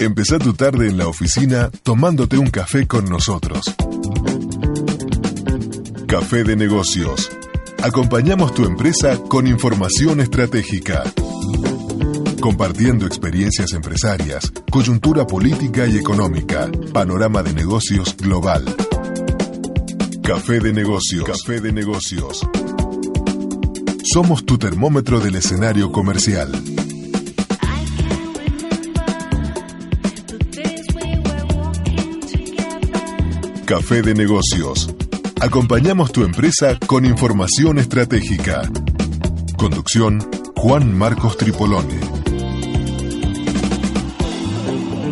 [0.00, 3.60] Empezá tu tarde en la oficina tomándote un café con nosotros.
[6.06, 7.30] Café de negocios.
[7.82, 11.04] Acompañamos tu empresa con información estratégica.
[12.40, 18.64] Compartiendo experiencias empresarias, coyuntura política y económica, panorama de negocios global.
[20.22, 21.24] Café de negocios.
[21.24, 22.48] Café de negocios.
[24.02, 26.50] Somos tu termómetro del escenario comercial.
[33.70, 34.92] Café de negocios.
[35.40, 38.68] Acompañamos tu empresa con información estratégica.
[39.56, 42.00] Conducción Juan Marcos Tripolone.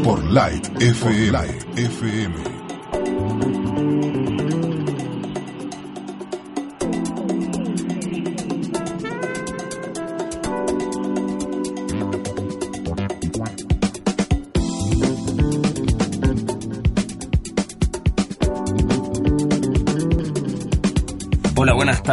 [0.03, 2.47] Por Light FM.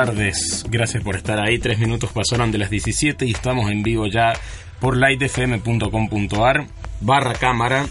[0.06, 0.64] Tardes.
[0.70, 1.58] Gracias por estar ahí.
[1.58, 4.34] Tres minutos pasaron de las 17 y estamos en vivo ya
[4.80, 6.68] por lightfm.com.ar
[7.02, 7.88] barra cámara.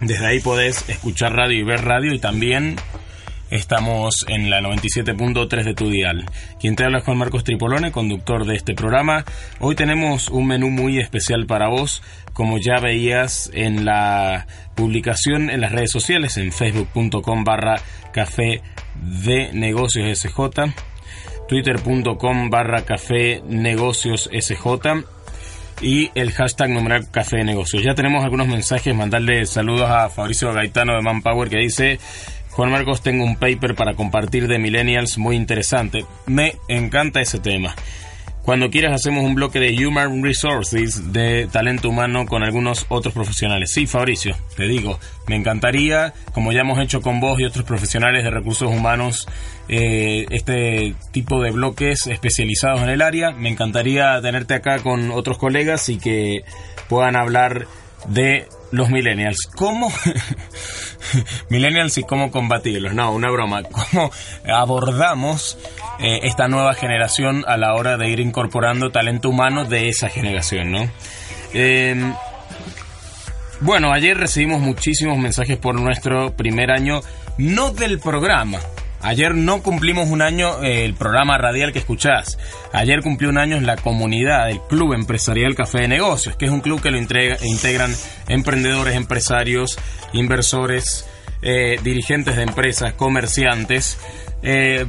[0.00, 2.76] Desde ahí podés escuchar radio y ver radio y también
[3.48, 6.26] estamos en la 97.3 de tu dial.
[6.60, 9.24] Quien te habla es Juan Marcos Tripolone, conductor de este programa.
[9.58, 12.02] Hoy tenemos un menú muy especial para vos,
[12.34, 17.80] como ya veías en la publicación en las redes sociales, en facebook.com barra
[18.12, 18.60] café
[18.96, 20.74] de negocios SJ,
[21.48, 25.04] twitter.com barra café negocios SJ
[25.80, 27.82] y el hashtag numeral café de negocios.
[27.82, 31.98] Ya tenemos algunos mensajes, mandarle saludos a Fabricio Gaetano de Manpower que dice
[32.50, 36.04] Juan Marcos, tengo un paper para compartir de Millennials muy interesante.
[36.26, 37.74] Me encanta ese tema.
[38.48, 43.70] Cuando quieras hacemos un bloque de Human Resources, de talento humano con algunos otros profesionales.
[43.70, 48.24] Sí, Fabricio, te digo, me encantaría, como ya hemos hecho con vos y otros profesionales
[48.24, 49.28] de recursos humanos,
[49.68, 53.32] eh, este tipo de bloques especializados en el área.
[53.32, 56.42] Me encantaría tenerte acá con otros colegas y que
[56.88, 57.66] puedan hablar
[58.08, 59.38] de los millennials.
[59.54, 59.92] ¿Cómo?
[61.50, 62.94] millennials y cómo combatirlos.
[62.94, 63.62] No, una broma.
[63.62, 64.10] ¿Cómo
[64.52, 65.58] abordamos
[65.98, 70.72] eh, esta nueva generación a la hora de ir incorporando talento humano de esa generación,
[70.72, 70.90] ¿no?
[71.52, 72.14] Em,
[73.60, 77.00] bueno, ayer recibimos muchísimos mensajes por nuestro primer año,
[77.38, 78.60] no del programa,
[79.00, 82.38] Ayer no cumplimos un año eh, el programa radial que escuchás.
[82.72, 86.60] Ayer cumplió un año la comunidad del Club Empresarial Café de Negocios, que es un
[86.60, 87.94] club que lo integran
[88.28, 89.78] emprendedores, empresarios,
[90.12, 91.08] inversores,
[91.42, 93.98] eh, dirigentes de empresas, comerciantes.
[94.42, 94.86] Eh,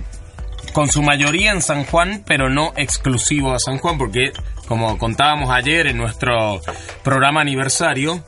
[0.73, 4.31] con su mayoría en San Juan, pero no exclusivo a San Juan, porque
[4.67, 6.61] como contábamos ayer en nuestro
[7.03, 8.23] programa aniversario,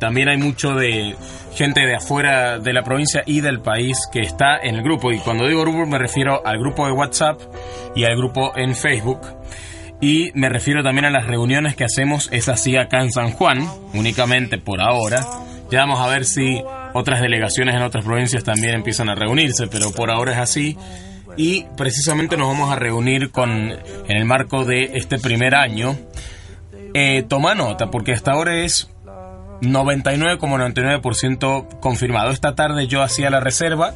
[0.00, 1.14] también hay mucho de
[1.54, 5.12] gente de afuera de la provincia y del país que está en el grupo.
[5.12, 7.40] Y cuando digo grupo me refiero al grupo de WhatsApp
[7.94, 9.20] y al grupo en Facebook.
[10.00, 13.68] Y me refiero también a las reuniones que hacemos, es así acá en San Juan,
[13.94, 15.24] únicamente por ahora.
[15.70, 16.60] Ya vamos a ver si
[16.92, 20.76] otras delegaciones en otras provincias también empiezan a reunirse, pero por ahora es así.
[21.36, 25.96] Y precisamente nos vamos a reunir con, en el marco de este primer año.
[26.94, 28.91] Eh, toma nota, porque hasta ahora es
[29.62, 32.30] 99,99% confirmado.
[32.30, 33.94] Esta tarde yo hacía la reserva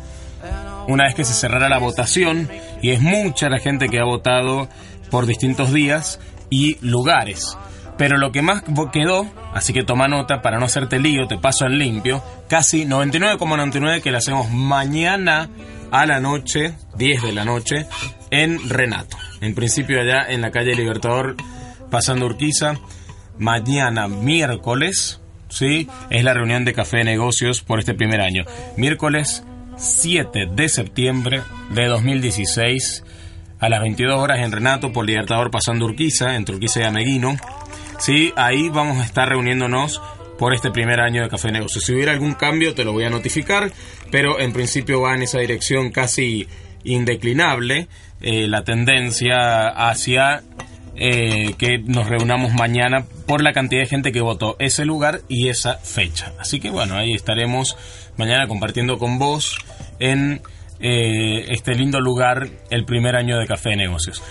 [0.88, 2.48] una vez que se cerrara la votación
[2.80, 4.68] y es mucha la gente que ha votado
[5.10, 7.58] por distintos días y lugares.
[7.98, 8.62] Pero lo que más
[8.92, 14.02] quedó, así que toma nota para no hacerte lío, te paso en limpio, casi 99,99
[14.02, 15.48] que la hacemos mañana
[15.90, 17.86] a la noche, 10 de la noche,
[18.30, 19.16] en Renato.
[19.40, 21.36] En principio allá en la calle Libertador,
[21.90, 22.74] pasando Urquiza,
[23.38, 25.88] mañana miércoles ¿sí?
[26.10, 28.44] Es la reunión de Café de Negocios por este primer año.
[28.76, 29.44] Miércoles
[29.76, 33.04] 7 de septiembre de 2016
[33.58, 37.36] a las 22 horas en Renato por Libertador pasando Urquiza, entre Urquiza y Ameguino.
[37.98, 40.00] Sí, ahí vamos a estar reuniéndonos
[40.38, 41.84] por este primer año de Café de Negocios.
[41.84, 43.72] Si hubiera algún cambio te lo voy a notificar,
[44.10, 46.46] pero en principio va en esa dirección casi
[46.84, 47.88] indeclinable
[48.20, 50.42] eh, la tendencia hacia
[50.96, 55.48] eh, que nos reunamos mañana por la cantidad de gente que votó ese lugar y
[55.48, 56.32] esa fecha.
[56.38, 57.76] Así que bueno, ahí estaremos
[58.16, 59.58] mañana compartiendo con vos
[59.98, 60.40] en
[60.80, 64.22] eh, este lindo lugar el primer año de Café de Negocios.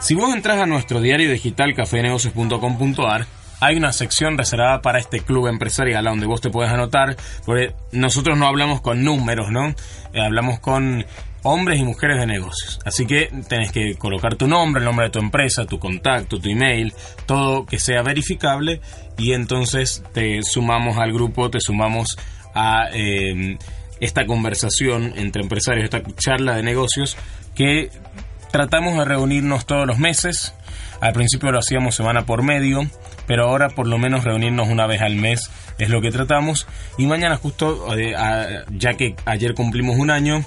[0.00, 3.26] Si vos entras a nuestro diario digital cafenegocios.com.ar,
[3.60, 8.38] hay una sección reservada para este club empresarial donde vos te puedes anotar, porque nosotros
[8.38, 9.68] no hablamos con números, ¿no?
[10.12, 11.04] Eh, hablamos con
[11.42, 12.80] hombres y mujeres de negocios.
[12.84, 16.48] Así que tenés que colocar tu nombre, el nombre de tu empresa, tu contacto, tu
[16.48, 16.92] email,
[17.26, 18.80] todo que sea verificable
[19.16, 22.16] y entonces te sumamos al grupo, te sumamos
[22.54, 23.58] a eh,
[24.00, 27.16] esta conversación entre empresarios, esta charla de negocios
[27.54, 27.90] que
[28.50, 30.54] tratamos de reunirnos todos los meses.
[31.00, 32.82] Al principio lo hacíamos semana por medio,
[33.30, 36.66] pero ahora por lo menos reunirnos una vez al mes es lo que tratamos.
[36.98, 38.12] Y mañana justo, eh,
[38.72, 40.44] ya que ayer cumplimos un año,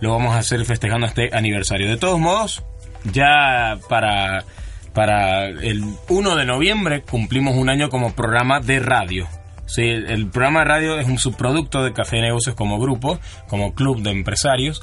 [0.00, 1.88] lo vamos a hacer festejando este aniversario.
[1.88, 2.62] De todos modos,
[3.10, 4.44] ya para,
[4.92, 9.26] para el 1 de noviembre cumplimos un año como programa de radio.
[9.64, 13.18] Sí, el programa de radio es un subproducto de Café Negocios como grupo,
[13.48, 14.82] como club de empresarios.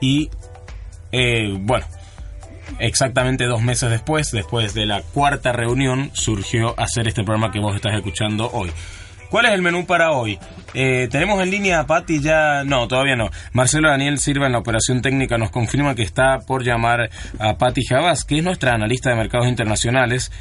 [0.00, 0.30] Y
[1.12, 1.84] eh, bueno,
[2.78, 7.74] exactamente dos meses después, después de la cuarta reunión, surgió hacer este programa que vos
[7.74, 8.70] estás escuchando hoy.
[9.30, 10.40] ¿Cuál es el menú para hoy?
[10.74, 12.64] Eh, tenemos en línea a Patti ya...
[12.64, 13.30] No, todavía no.
[13.52, 17.84] Marcelo Daniel Silva en la operación técnica nos confirma que está por llamar a Patti
[17.84, 20.32] Javas, que es nuestra analista de mercados internacionales,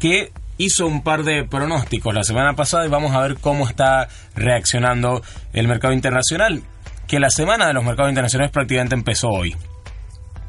[0.00, 4.08] que hizo un par de pronósticos la semana pasada y vamos a ver cómo está
[4.34, 6.62] reaccionando el mercado internacional,
[7.06, 9.54] que la semana de los mercados internacionales prácticamente empezó hoy.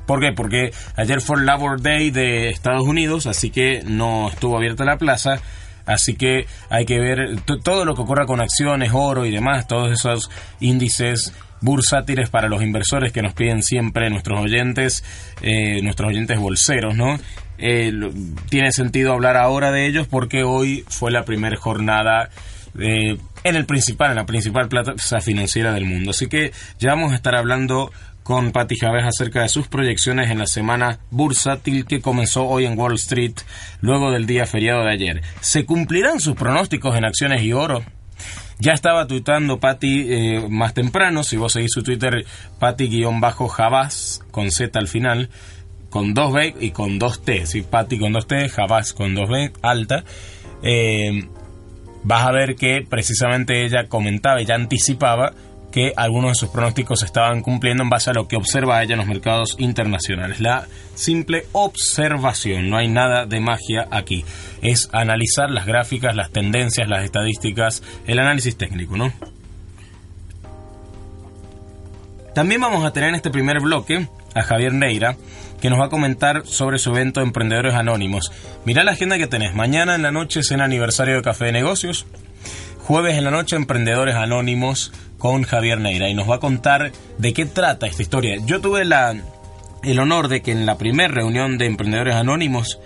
[0.09, 0.31] ¿Por qué?
[0.31, 5.39] Porque ayer fue Labor Day de Estados Unidos, así que no estuvo abierta la plaza.
[5.85, 9.91] Así que hay que ver todo lo que ocurra con acciones, oro y demás, todos
[9.91, 15.03] esos índices bursátiles para los inversores que nos piden siempre nuestros oyentes,
[15.43, 17.19] eh, nuestros oyentes bolseros, ¿no?
[17.59, 17.91] Eh,
[18.49, 22.31] tiene sentido hablar ahora de ellos porque hoy fue la primera jornada
[22.79, 26.11] eh, en el principal, en la principal plaza financiera del mundo.
[26.11, 27.91] Así que ya vamos a estar hablando
[28.29, 32.77] con Patti Javés acerca de sus proyecciones en la semana bursátil que comenzó hoy en
[32.77, 33.33] Wall Street
[33.81, 35.21] luego del día feriado de ayer.
[35.41, 37.83] ¿Se cumplirán sus pronósticos en acciones y oro?
[38.59, 42.23] Ya estaba tuitando Patti eh, más temprano, si vos seguís su Twitter,
[42.59, 45.31] Patti-Javas, con Z al final,
[45.89, 47.63] con 2B y con 2T, ¿sí?
[47.63, 50.03] Patti con 2T, Javas con 2B, alta.
[50.61, 51.27] Eh,
[52.03, 55.33] vas a ver que precisamente ella comentaba, ella anticipaba
[55.71, 58.99] que algunos de sus pronósticos estaban cumpliendo en base a lo que observa ella en
[58.99, 60.39] los mercados internacionales.
[60.39, 64.25] La simple observación, no hay nada de magia aquí.
[64.61, 69.13] Es analizar las gráficas, las tendencias, las estadísticas, el análisis técnico, ¿no?
[72.33, 75.17] También vamos a tener en este primer bloque a Javier Neira,
[75.59, 78.31] que nos va a comentar sobre su evento Emprendedores Anónimos.
[78.65, 79.53] Mirá la agenda que tenés.
[79.53, 82.05] Mañana en la noche es el aniversario de Café de Negocios.
[82.89, 87.33] Jueves en la noche Emprendedores Anónimos con Javier Neira y nos va a contar de
[87.33, 88.37] qué trata esta historia.
[88.47, 92.79] Yo tuve el honor de que en la primera reunión de Emprendedores Anónimos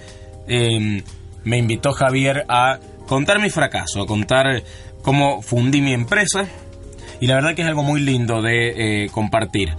[0.46, 1.04] em,
[1.46, 4.64] me invitó Javier a contar mi fracaso, a contar
[5.04, 6.48] cómo fundí mi empresa
[7.22, 9.70] y la verdad que es algo muy lindo de eh, compartir.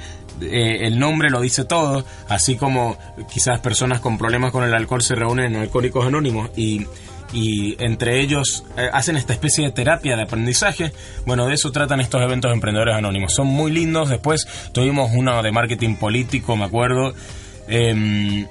[0.41, 2.97] Eh, el nombre lo dice todo, así como
[3.31, 6.87] quizás personas con problemas con el alcohol se reúnen en Alcohólicos Anónimos y
[7.33, 10.93] y entre ellos eh, hacen esta especie de terapia de aprendizaje.
[11.27, 13.35] Bueno, de eso tratan estos eventos de emprendedores anónimos.
[13.35, 14.09] Son muy lindos.
[14.09, 17.15] Después tuvimos uno de marketing político, me acuerdo.
[17.67, 18.47] Em,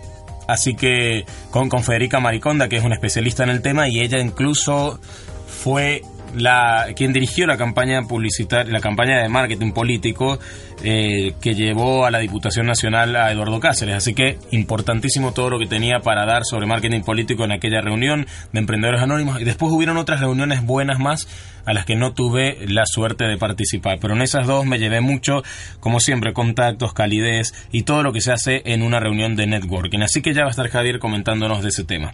[0.47, 4.19] así que con, con Federica Mariconda, que es una especialista en el tema, y ella
[4.19, 4.99] incluso
[5.47, 6.01] fue
[6.35, 10.39] la, quien dirigió la campaña publicitaria, la campaña de marketing político
[10.83, 13.95] eh, que llevó a la Diputación Nacional a Eduardo Cáceres.
[13.95, 18.27] Así que importantísimo todo lo que tenía para dar sobre marketing político en aquella reunión
[18.51, 19.39] de emprendedores anónimos.
[19.41, 21.27] Y después hubieron otras reuniones buenas más
[21.65, 23.99] a las que no tuve la suerte de participar.
[23.99, 25.43] Pero en esas dos me llevé mucho,
[25.79, 29.99] como siempre, contactos, calidez y todo lo que se hace en una reunión de networking.
[29.99, 32.13] Así que ya va a estar Javier comentándonos de ese tema.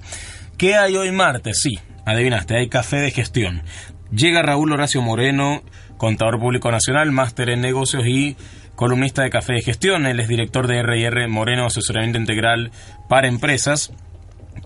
[0.57, 1.59] ¿Qué hay hoy martes?
[1.61, 3.63] Sí, adivinaste, hay café de gestión.
[4.11, 5.61] Llega Raúl Horacio Moreno,
[5.97, 8.35] contador público nacional, máster en negocios y
[8.75, 10.07] columnista de Café de Gestión.
[10.07, 12.71] Él es director de RR Moreno Asesoramiento Integral
[13.07, 13.91] para Empresas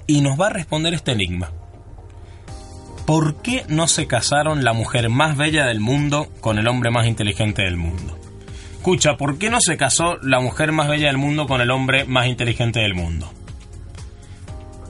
[0.07, 1.51] y nos va a responder este enigma.
[3.05, 7.05] ¿Por qué no se casaron la mujer más bella del mundo con el hombre más
[7.05, 8.17] inteligente del mundo?
[8.77, 12.05] Escucha, ¿por qué no se casó la mujer más bella del mundo con el hombre
[12.05, 13.31] más inteligente del mundo?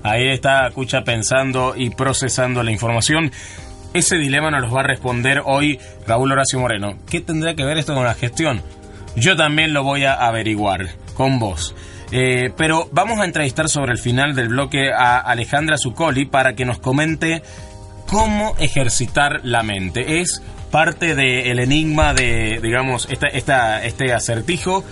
[0.03, 3.31] Ahí está Cucha pensando y procesando la información.
[3.93, 6.97] Ese dilema nos lo va a responder hoy Raúl Horacio Moreno.
[7.09, 8.61] ¿Qué tendrá que ver esto con la gestión?
[9.15, 11.75] Yo también lo voy a averiguar con vos.
[12.11, 16.65] Eh, pero vamos a entrevistar sobre el final del bloque a Alejandra Zuccoli para que
[16.65, 17.43] nos comente
[18.07, 20.21] cómo ejercitar la mente.
[20.21, 24.83] Es parte del enigma de, digamos, esta, esta, este acertijo.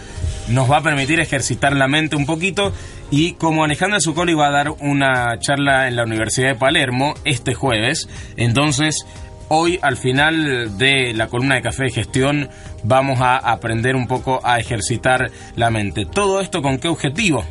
[0.48, 2.74] Nos va a permitir ejercitar la mente un poquito.
[3.10, 7.54] Y como Alejandra Zuccoli va a dar una charla en la Universidad de Palermo este
[7.54, 8.08] jueves,
[8.38, 9.06] entonces
[9.50, 12.50] hoy al final de la columna de café de gestión
[12.84, 16.06] vamos a aprender un poco a ejercitar la mente.
[16.06, 17.44] ¿Todo esto con qué objetivo?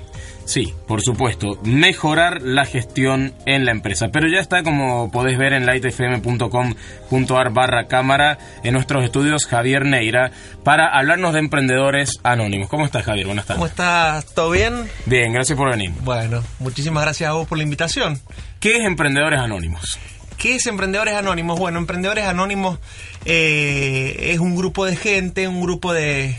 [0.51, 4.09] Sí, por supuesto, mejorar la gestión en la empresa.
[4.09, 10.33] Pero ya está, como podés ver en lightfm.com.ar barra cámara, en nuestros estudios Javier Neira,
[10.65, 12.69] para hablarnos de emprendedores anónimos.
[12.69, 13.27] ¿Cómo estás, Javier?
[13.27, 13.59] Buenas tardes.
[13.59, 14.27] ¿Cómo estás?
[14.35, 14.91] ¿Todo bien?
[15.07, 15.93] Bien, gracias por venir.
[16.01, 18.21] Bueno, muchísimas gracias a vos por la invitación.
[18.59, 20.01] ¿Qué es Emprendedores Anónimos?
[20.37, 21.61] ¿Qué es Emprendedores Anónimos?
[21.61, 22.81] Bueno, Emprendedores Anónimos
[23.25, 26.35] eh, es un grupo de gente, un grupo de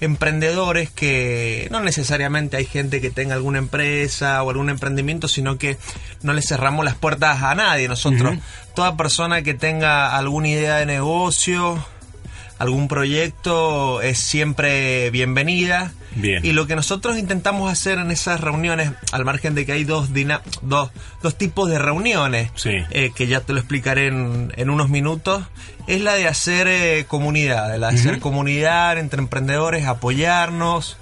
[0.00, 5.78] emprendedores que no necesariamente hay gente que tenga alguna empresa o algún emprendimiento, sino que
[6.22, 7.88] no le cerramos las puertas a nadie.
[7.88, 8.36] Nosotros,
[8.74, 11.82] toda persona que tenga alguna idea de negocio,
[12.58, 15.92] algún proyecto, es siempre bienvenida.
[16.16, 16.44] Bien.
[16.44, 20.10] Y lo que nosotros intentamos hacer en esas reuniones, al margen de que hay dos,
[20.62, 20.90] dos,
[21.22, 22.70] dos tipos de reuniones, Sí.
[22.90, 25.44] eh, que ya te lo explicaré en, en unos minutos,
[25.86, 30.96] es la de hacer eh, comunidad, la de hacer comunidad entre emprendedores, apoyarnos,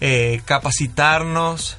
[0.00, 1.76] eh, capacitarnos.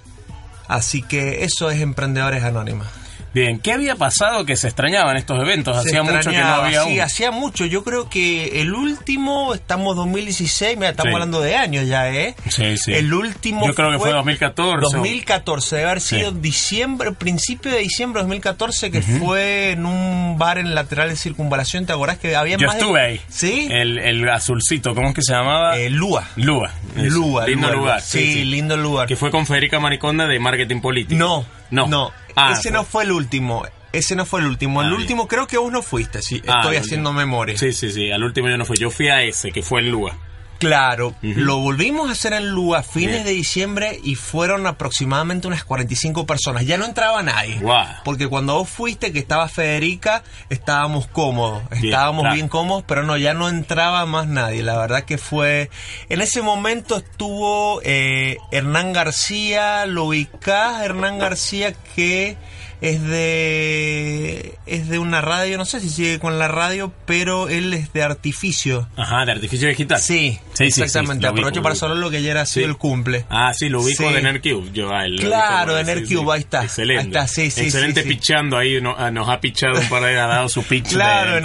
[0.68, 2.88] Así que eso es Emprendedores Anónimos.
[3.34, 5.82] Bien, ¿qué había pasado que se extrañaban estos eventos?
[5.84, 7.66] Se Hacía mucho que no había Sí, hacía mucho.
[7.66, 11.14] Yo creo que el último, estamos 2016, mira, estamos Sí.
[11.16, 12.36] hablando de años ya, ¿eh?
[12.50, 12.94] Sí, sí.
[12.94, 14.82] El último Yo creo que fue 2014.
[14.98, 16.18] 2014, debe haber Sí.
[16.18, 21.16] sido diciembre, principio de diciembre de 2014, que fue en un bar en lateral de
[21.16, 21.86] circunvalación.
[21.86, 23.22] ¿Te acordás que había Yo más de- estuve ahí.
[23.30, 23.68] ¿Sí?
[23.72, 25.78] El, el azulcito, ¿cómo es que se llamaba?
[25.78, 26.28] Eh, Lua.
[26.36, 26.72] Lua.
[26.98, 27.06] Eso.
[27.16, 27.48] Lua.
[27.48, 28.02] Lindo lugar.
[28.02, 29.08] Sí, lindo lugar.
[29.08, 31.18] Que fue con Federica Mariconda de Marketing Político.
[31.18, 31.88] No, No.
[31.88, 32.12] no.
[32.36, 33.64] Ah, ese no fue el último.
[33.94, 34.80] Ese no fue el último.
[34.82, 35.02] Ah, el bien.
[35.02, 36.22] último creo que vos no fuiste.
[36.22, 37.58] Sí, Ah, estoy el haciendo memoria.
[37.58, 38.12] Sí, sí, sí.
[38.12, 38.78] Al último yo no fui.
[38.78, 40.18] Yo fui a ese, que fue en Lua.
[40.62, 43.24] Claro, lo volvimos a hacer en Lua a fines Bien.
[43.26, 46.68] de diciembre y fueron aproximadamente unas 45 personas.
[46.68, 47.60] Ya no entraba nadie.
[48.04, 51.68] Porque cuando vos fuiste, que estaba Federica, estábamos cómodos.
[51.72, 52.36] Bien, estábamos claro.
[52.36, 54.62] bien cómodos, pero no, ya no entraba más nadie.
[54.62, 55.72] La verdad que fue...
[56.10, 62.38] En ese momento estuvo eh, Hernán García, lo ubicás, Hernán García que
[62.82, 67.74] es de es de una radio, no sé si sigue con la radio, pero él
[67.74, 68.88] es de artificio.
[68.98, 70.00] Ajá, de artificio digital.
[70.00, 71.22] Sí, Sí, sí, exactamente.
[71.22, 71.80] sí, lo ubico, Aprovecho lo para ubico.
[71.80, 72.70] saludarlo que ayer ha sido Sí.
[72.72, 73.26] el cumple.
[73.30, 74.14] Ah, sí, lo ubico Sí.
[74.14, 74.72] de Nerdcube.
[74.74, 76.32] Yo, lo Claro, de sí, Nerdcube, sí.
[76.34, 76.64] ahí está.
[76.64, 77.02] Excelente.
[77.02, 78.16] Ahí está, sí, sí, Excelente sí, sí.
[78.16, 78.82] pichando ahí.
[78.82, 80.90] no- ah, nos ha pichado un par de ha dado su pitch.
[80.94, 81.38] Claro,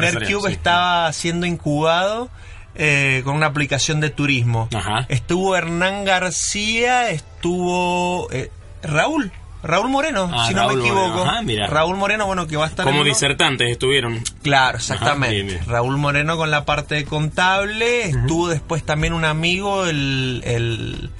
[0.47, 0.52] sí.
[0.52, 2.31] estaba siendo incubado
[2.78, 4.69] eh, con una aplicación de turismo.
[4.75, 5.07] Ajá.
[5.09, 8.50] Estuvo Hernán García, estuvo eh,
[8.83, 9.33] Raúl.
[9.66, 11.08] Raúl Moreno, Ah, si no Raúl me equivoco.
[11.08, 11.66] Moreno, ajá, mira.
[11.66, 14.20] Raúl Moreno, bueno, que va a estar Como en disertantes estuvieron.
[14.42, 15.35] Claro, exactamente.
[15.35, 15.61] bien, bien.
[15.66, 18.02] Raúl Moreno con la parte contable.
[18.08, 21.11] Estuvo después también un amigo, el, el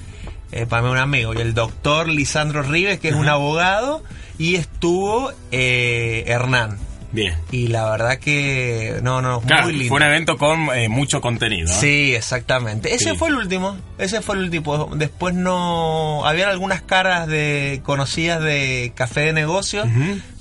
[0.51, 4.03] eh, para mí un amigo, y el doctor Lisandro Rives, que es un abogado.
[4.37, 6.77] Y estuvo eh, Hernán.
[7.11, 7.35] Bien.
[7.51, 9.87] Y la verdad que, no, no, Claro, muy lindo.
[9.87, 11.67] fue un evento con eh, mucho contenido.
[11.69, 11.73] ¿no?
[11.73, 12.93] Sí, exactamente.
[12.93, 13.17] Ese Sí.
[13.17, 13.77] fue el último.
[13.97, 14.89] Ese fue el último.
[14.93, 16.25] Después no.
[16.25, 19.87] Habían algunas caras de conocidas de café de negocios.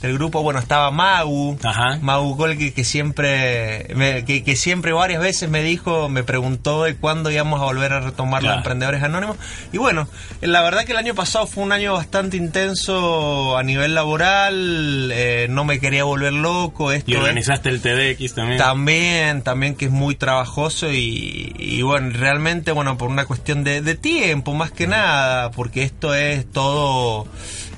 [0.03, 1.57] Del grupo, bueno, estaba Magu.
[1.65, 1.99] Ajá.
[2.03, 3.87] Magu Golgi, que siempre.
[3.95, 7.93] me- que, que siempre varias veces me dijo, me preguntó de cuándo íbamos a volver
[7.93, 8.57] a retomar Claro.
[8.57, 9.37] los emprendedores anónimos.
[9.73, 10.09] Y bueno,
[10.41, 15.11] la verdad que el año pasado fue un año bastante intenso a nivel laboral.
[15.15, 16.56] eh, no me quería volver loco.
[16.65, 18.59] Esto Y es- organizaste el TDX también.
[18.59, 23.81] también, también que es muy trabajoso y, y bueno, realmente, bueno, por una cuestión de,
[23.81, 27.27] de tiempo, más que nada, porque esto es todo...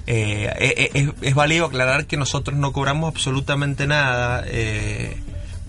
[0.06, 5.16] eh, eh, es, es válido aclarar que nosotros no cobramos absolutamente nada eh,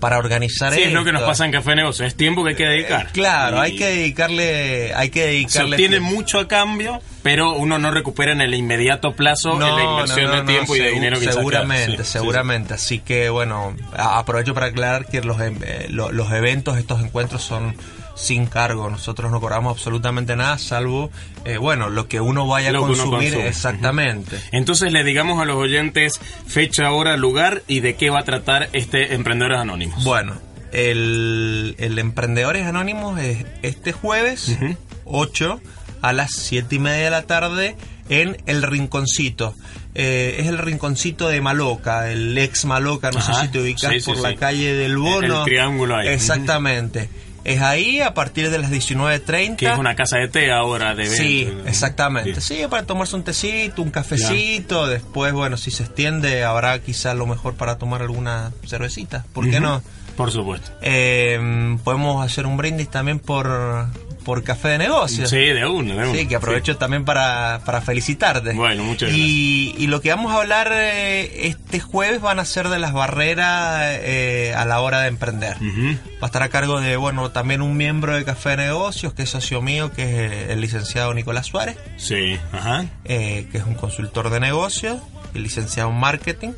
[0.00, 2.06] para organizar Sí, es lo que nos pasa en Café Negocio.
[2.06, 3.02] Es tiempo que hay que dedicar.
[3.06, 6.14] Eh, Claro, Y hay que dedicarle, hay que Se dedicarle obtiene tiempo.
[6.16, 10.32] mucho a cambio, pero uno no recupera en el inmediato plazo en la inversión no,
[10.32, 12.02] de no, tiempo y de dinero que seguramente, saca.
[12.04, 12.74] Sí, sí, seguramente.
[12.74, 17.42] Así que bueno, aprovecho para aclarar que los, em- eh, lo- los eventos, estos encuentros
[17.42, 17.76] son
[18.14, 18.90] sin cargo.
[18.90, 21.10] Nosotros no cobramos absolutamente nada, salvo
[21.44, 23.34] eh, bueno lo que uno vaya Lo a consumir.
[23.34, 24.38] Exactamente.
[24.52, 28.68] Entonces le digamos a los oyentes fecha, hora, lugar y de qué va a tratar
[28.72, 30.04] este Emprendedores Anónimos.
[30.04, 30.34] Bueno,
[30.72, 34.56] el, el Emprendedores Anónimos es este jueves,
[35.04, 35.60] 8
[36.02, 37.76] a las 7 y media de la tarde
[38.08, 39.54] en El Rinconcito.
[39.94, 43.92] Eh, es el Rinconcito de Maloca, el ex Maloca, no Ajá, sé si te ubicas
[43.92, 45.38] sí, sí, por la calle del El- Bono.
[45.40, 46.08] el triángulo ahí.
[46.08, 47.08] Exactamente.
[47.42, 49.56] es ahí a partir de las 19.30.
[49.56, 52.40] Que es una casa de té ahora de Sí, exactamente.
[52.40, 54.86] Sí, para tomarse un tecito, un cafecito.
[54.86, 59.24] Después, bueno, si se extiende, habrá quizá lo mejor para tomar alguna cervecita.
[59.32, 59.82] ¿Por qué no?
[60.16, 60.70] Por supuesto.
[60.82, 63.86] Eh, podemos hacer un brindis también por,
[64.20, 65.26] por café de negocio.
[65.26, 66.14] Sí, de uno, de uno.
[66.14, 68.52] Sí, que aprovecho también para, para felicitarte.
[68.52, 69.26] Bueno, muchas gracias.
[69.26, 72.92] Y, y lo que vamos a hablar eh, este jueves van a ser de las
[72.92, 75.56] barreras eh, a la hora de emprender.
[75.60, 79.22] Va a estar a cargo de, bueno, también un miembro de Café de Negocios, que
[79.22, 82.84] es socio mío, que es el licenciado Nicolás Suárez, Sí, ajá.
[83.04, 84.98] eh, que es un consultor de negocios,
[85.34, 86.50] licenciado en marketing.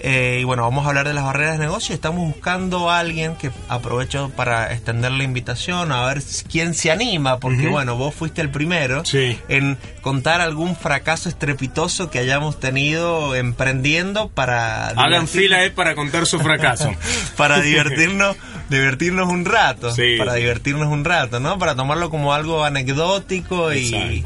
[0.00, 1.94] Eh, y bueno, vamos a hablar de las barreras de negocio.
[1.94, 7.38] Estamos buscando a alguien que aprovecho para extender la invitación, a ver quién se anima,
[7.40, 9.38] porque bueno, vos fuiste el primero Sí.
[9.48, 16.26] en contar algún fracaso estrepitoso que hayamos tenido emprendiendo para Hagan fila eh, para contar
[16.26, 16.90] su fracaso.
[17.36, 18.36] para divertirnos
[18.68, 20.40] divertirnos un rato Sí, para sí.
[20.40, 24.24] divertirnos un rato no para tomarlo como algo anecdótico y.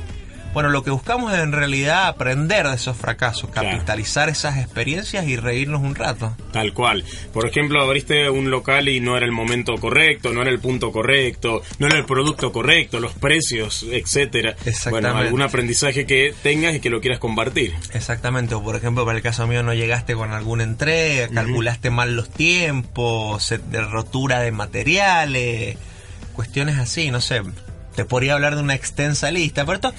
[0.52, 3.70] bueno lo que buscamos es en realidad aprender de esos fracasos Claro.
[3.70, 7.02] capitalizar esas experiencias y reírnos un rato Tal cual.
[7.32, 10.92] Por ejemplo, abriste un local y no era el momento correcto, no era el punto
[10.92, 14.50] correcto, no era el producto correcto, los precios, etcétera.
[14.66, 14.90] Exactamente.
[15.08, 17.74] Bueno, algún aprendizaje que tengas y que lo quieras compartir.
[17.94, 22.14] Exactamente, o por ejemplo, para el caso mío no llegaste con alguna entrega, calculaste mal
[22.16, 25.78] los tiempos, de rotura de materiales,
[26.34, 27.40] cuestiones así, no sé.
[27.96, 29.94] Te podría hablar de una extensa lista, pero esto,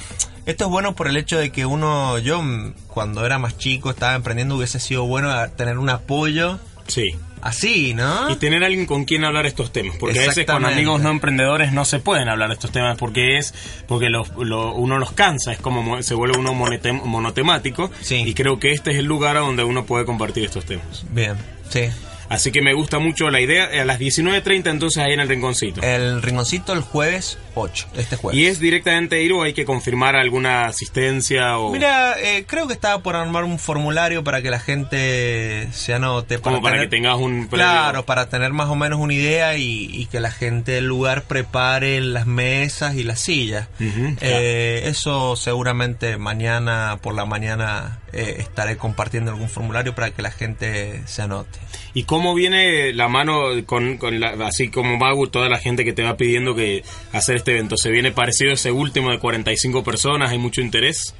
[0.46, 3.90] esto es bueno por el hecho de que uno, yo mm, cuando era más chico,
[3.90, 7.16] estaba emprendiendo, hubiese sido bueno tener un apoyo Sí.
[7.42, 8.30] así, ¿no?
[8.30, 11.72] Y tener alguien con quien hablar estos temas, porque a veces con amigos no emprendedores
[11.72, 13.54] no se pueden hablar estos temas porque es
[13.88, 18.24] porque los, lo- uno los cansa, es como mo- se vuelve uno monete- monotemático Sí.
[18.26, 21.06] y creo que este es el lugar a donde uno puede compartir estos temas.
[21.12, 21.36] Bien,
[21.70, 21.84] sí.
[22.30, 25.82] Así que me gusta mucho la idea, a las 19.30 entonces ahí en el rinconcito.
[25.82, 28.40] El rinconcito el jueves 8, este jueves.
[28.40, 32.74] ¿Y es directamente ir o hay que confirmar alguna asistencia o Mira, eh, creo que
[32.74, 36.40] estaba por armar un formulario para que la gente se anote.
[36.40, 39.56] como para tener- que tengas un previo- Claro, para tener más o menos una idea
[39.58, 43.68] y, y que la gente del lugar prepare las mesas y las sillas.
[43.80, 50.32] Eh, Eso seguramente mañana por la mañana eh, estaré compartiendo algún formulario para que la
[50.32, 51.60] gente se anote.
[51.96, 55.94] ¿Y cómo viene la mano con, con la, así como va toda la gente que
[55.94, 57.78] te va pidiendo que hacer este evento?
[57.78, 60.32] ¿Se viene parecido a ese último de 45 personas?
[60.32, 61.14] ¿Hay mucho interés?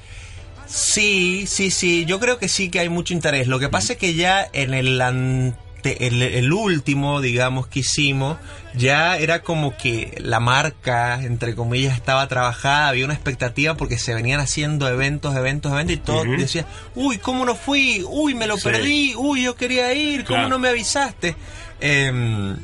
[0.66, 3.48] Sí, sí, sí, yo creo que sí que hay mucho interés.
[3.48, 8.38] Lo que pasa es que ya en el ante- el, el último, digamos, que hicimos,
[8.74, 14.14] ya era como que la marca, entre comillas, estaba trabajada, había una expectativa porque se
[14.16, 16.38] venían haciendo eventos, eventos, eventos y todo Ujú.
[16.38, 18.04] decía, uy, ¿cómo no fui?
[18.08, 18.64] Uy, me lo Sí.
[18.64, 20.50] perdí, uy, yo quería ir, ¿cómo Claro.
[20.50, 21.36] no me avisaste?
[21.82, 22.56] Em,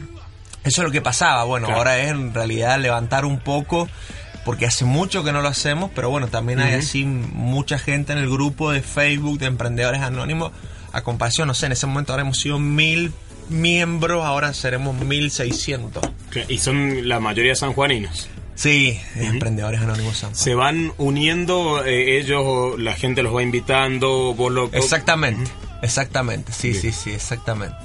[0.63, 1.43] eso es lo que pasaba.
[1.43, 1.79] Bueno, Claro.
[1.79, 3.87] ahora es en realidad levantar un poco,
[4.45, 8.19] porque hace mucho que no lo hacemos, pero bueno, también hay así mucha gente en
[8.19, 10.51] el grupo de Facebook de Emprendedores Anónimos.
[10.91, 13.11] A comparación, no sé, en ese momento ahora hemos sido mil
[13.49, 16.03] miembros, ahora seremos mil seiscientos.
[16.31, 18.27] Que- Y son la mayoría sanjuaninos.
[18.55, 20.35] Sí, Emprendedores Anónimos San Juan.
[20.43, 24.33] ¿Se van uniendo eh, ellos o la gente los va invitando?
[24.33, 25.49] Vos lo, Exactamente,
[25.81, 27.75] exactamente, sí, sí, sí, exactamente.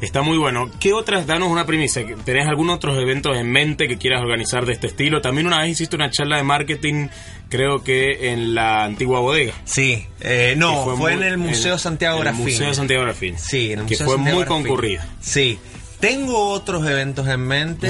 [0.00, 0.70] Está muy bueno.
[0.80, 1.26] ¿Qué otras?
[1.26, 2.04] Danos una primicia.
[2.24, 5.20] ¿Tenés algunos otros eventos en mente que quieras organizar de este estilo?
[5.20, 7.08] También una vez hiciste una charla de marketing,
[7.48, 9.52] creo que en la antigua bodega.
[9.64, 12.44] Sí, eh, no, Que fue, muy- en el Museo Santiago en el Grafín.
[12.44, 13.38] Museo Santiago Grafín.
[13.38, 14.62] Sí, en el Que Museo fue Santiago muy Grafín.
[14.64, 15.06] concurrida.
[15.20, 15.58] Sí.
[16.00, 17.88] Tengo otros eventos en mente,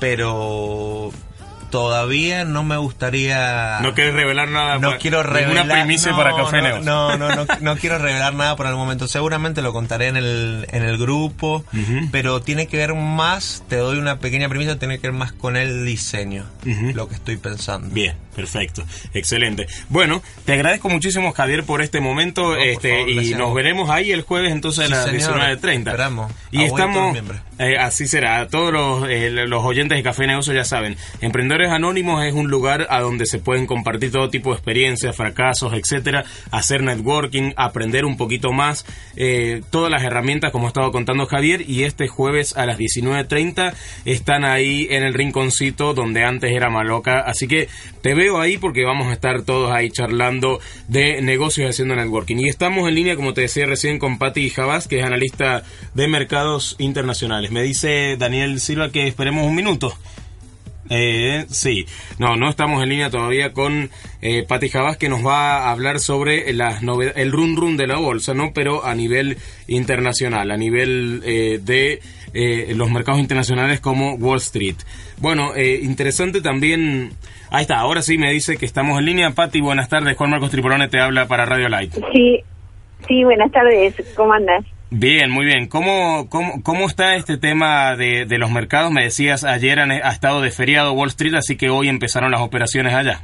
[0.00, 1.12] pero
[1.74, 3.80] todavía no me gustaría...
[3.80, 4.74] No quieres revelar nada.
[4.78, 7.98] No para- quiero revelar Ninguna primicia no, para Café no, no, no, no, no quiero
[7.98, 9.08] revelar nada por el momento.
[9.08, 11.64] Seguramente lo contaré en el, en el grupo,
[12.12, 15.56] pero tiene que ver más, te doy una pequeña premisa, tiene que ver más con
[15.56, 16.44] el diseño,
[16.94, 17.88] lo que estoy pensando.
[17.92, 19.66] Bien, perfecto, excelente.
[19.88, 24.22] Bueno, te agradezco muchísimo Javier por este momento este favor, y nos veremos ahí el
[24.22, 25.40] jueves entonces Sí, a las señor.
[25.40, 25.78] 19.30.
[25.88, 26.32] Esperamos.
[26.52, 27.18] Y estamos.
[27.58, 32.24] Eh, así será, todos los, eh, los oyentes de Café Negocio ya saben, Emprendedores Anónimos
[32.24, 36.82] es un lugar a donde se pueden compartir todo tipo de experiencias, fracasos, etcétera, hacer
[36.82, 38.84] networking, aprender un poquito más,
[39.16, 43.74] eh, todas las herramientas como ha estado contando Javier y este jueves a las 19.30
[44.04, 47.68] están ahí en el rinconcito donde antes era Maloca, así que
[48.02, 52.36] te veo ahí porque vamos a estar todos ahí charlando de negocios haciendo networking.
[52.36, 55.62] Y estamos en línea, como te decía recién, con Patti Javas, que es analista
[55.94, 57.43] de mercados internacionales.
[57.50, 59.92] Me dice Daniel Silva que esperemos un minuto.
[60.90, 61.86] Eh, sí,
[62.18, 65.98] no, no estamos en línea todavía con eh, Pati Jabás que nos va a hablar
[65.98, 68.52] sobre las el run run de la bolsa, ¿no?
[68.52, 72.00] Pero a nivel internacional, a nivel eh, de
[72.34, 74.76] eh, los mercados internacionales como Wall Street.
[75.18, 77.12] Bueno, eh, interesante también.
[77.50, 79.30] Ahí está, ahora sí me dice que estamos en línea.
[79.30, 80.16] Pati, buenas tardes.
[80.16, 81.94] Juan Marcos Tripolone te habla para Radio Light.
[82.12, 82.42] Sí,
[83.06, 83.94] sí, buenas tardes.
[84.16, 84.64] ¿Cómo andas?
[84.90, 85.68] Bien, muy bien.
[85.68, 88.92] ¿Cómo, cómo, cómo está este tema de, de los mercados?
[88.92, 92.40] Me decías, ayer han, ha estado de feriado Wall Street, así que hoy empezaron las
[92.40, 93.22] operaciones allá.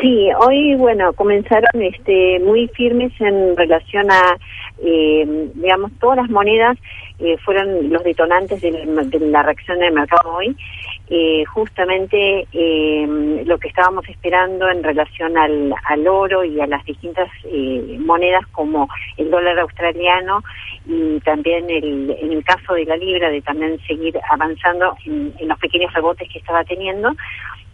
[0.00, 4.36] Sí, hoy, bueno, comenzaron este, muy firmes en relación a,
[4.82, 6.78] eh, digamos, todas las monedas
[7.18, 8.70] eh, fueron los detonantes de,
[9.20, 10.56] la reacción del mercado hoy.
[11.12, 16.84] Eh, justamente eh, lo que estábamos esperando en relación al, al oro y a las
[16.84, 20.44] distintas eh, monedas como el dólar australiano
[20.86, 25.58] y también el, en el caso de la libra de también seguir avanzando en, los
[25.58, 27.10] pequeños rebotes que estaba teniendo.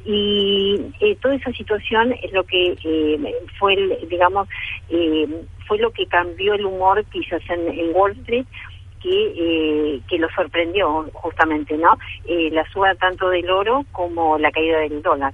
[0.07, 4.49] Y eh, toda esa situación es lo que eh, fue el, digamos
[4.89, 5.27] eh,
[5.67, 8.47] fue lo que cambió el humor quizás en, en Wall Street
[9.03, 9.33] que
[9.97, 14.79] eh, que lo sorprendió justamente no eh, la suba tanto del oro como la caída
[14.81, 15.33] del dólar.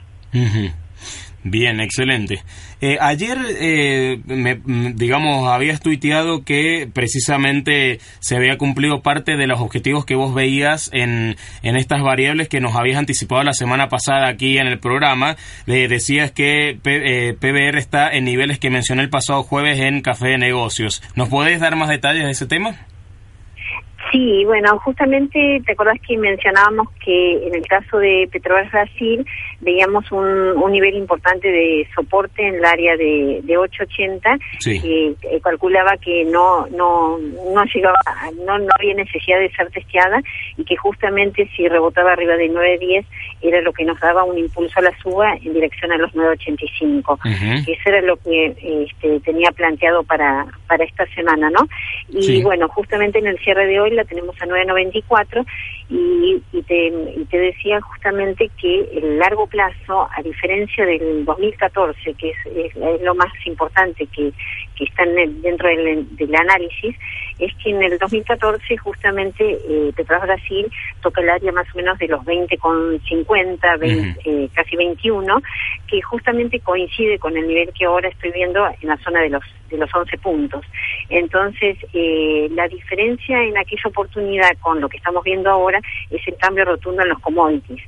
[1.45, 2.45] Bien, excelente.
[2.81, 4.61] Eh, ayer, eh, me,
[4.95, 10.89] digamos, habías tuiteado que precisamente se había cumplido parte de los objetivos que vos veías
[10.93, 15.35] en, en estas variables que nos habías anticipado la semana pasada aquí en el programa.
[15.67, 20.01] Le decías que P- eh, PBR está en niveles que mencioné el pasado jueves en
[20.01, 21.03] Café de Negocios.
[21.17, 22.77] ¿Nos podés dar más detalles de ese tema?
[24.13, 29.27] Sí, bueno, justamente te acordás que mencionábamos que en el caso de Petrobras Brasil
[29.63, 34.81] veíamos un, un nivel importante de soporte en el área de, de 880 Sí.
[34.81, 37.97] que eh, calculaba que no no no llegaba
[38.45, 40.21] no no había necesidad de ser testeada
[40.57, 43.07] y que justamente si rebotaba arriba de 910
[43.41, 47.13] era lo que nos daba un impulso a la suba en dirección a los 985
[47.15, 47.65] Ujú.
[47.65, 48.55] que eso era lo que
[48.91, 51.67] este, tenía planteado para, para esta semana, ¿no?
[52.09, 52.43] Y Sí.
[52.43, 55.45] bueno, justamente en el cierre de hoy la tenemos a 9.94
[55.91, 62.15] y, y, te, y te decía justamente que el largo plazo, a diferencia del 2014,
[62.15, 64.33] que es, es- es lo más importante que,
[64.77, 66.97] que está en el- dentro del, del análisis,
[67.39, 71.99] es que en el 2014 justamente eh, Petrobras Brasil toca el área más o menos
[71.99, 75.41] de los 20,50, 20, eh, casi 21,
[75.87, 79.43] que justamente coincide con el nivel que ahora estoy viendo en la zona de los
[79.71, 80.63] de los 11 puntos.
[81.09, 86.37] Entonces, eh, la diferencia en aquella oportunidad con lo que estamos viendo ahora es el
[86.37, 87.81] cambio rotundo en los commodities.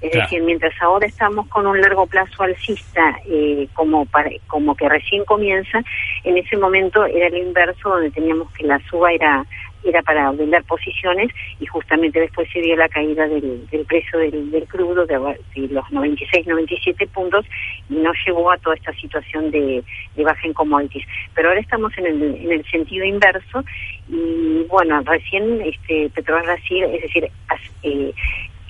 [0.00, 0.24] Es Claro.
[0.26, 5.24] decir, mientras ahora estamos con un largo plazo alcista, eh, como para, como que recién
[5.26, 5.82] comienza,
[6.24, 9.44] en ese momento era el inverso, donde teníamos que la suba era
[9.82, 14.50] era para vender posiciones y justamente después se dio la caída del, del precio del,
[14.50, 15.14] del crudo de,
[15.54, 17.46] de los 96, 97 puntos
[17.88, 19.82] y no llegó a toda esta situación de,
[20.16, 21.06] de baja en commodities.
[21.34, 23.64] Pero ahora estamos en el, en el sentido inverso
[24.06, 28.12] y bueno, recién este Petrobras Brasil, es decir, as- eh,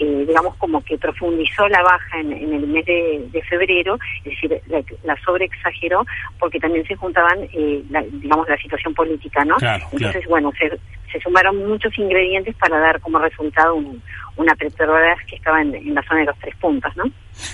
[0.00, 4.32] eh, digamos como que profundizó la baja en, en el mes de, de febrero, es
[4.32, 6.04] decir, la, la sobreexageró
[6.38, 9.56] porque también se juntaban, eh, la- digamos, la situación política, ¿no?
[9.56, 10.70] Claro, Entonces, bueno, se,
[11.12, 14.02] se sumaron muchos ingredientes para dar como resultado un-
[14.36, 17.04] una Petrobras que estaba en, la zona de los tres puntos, ¿no?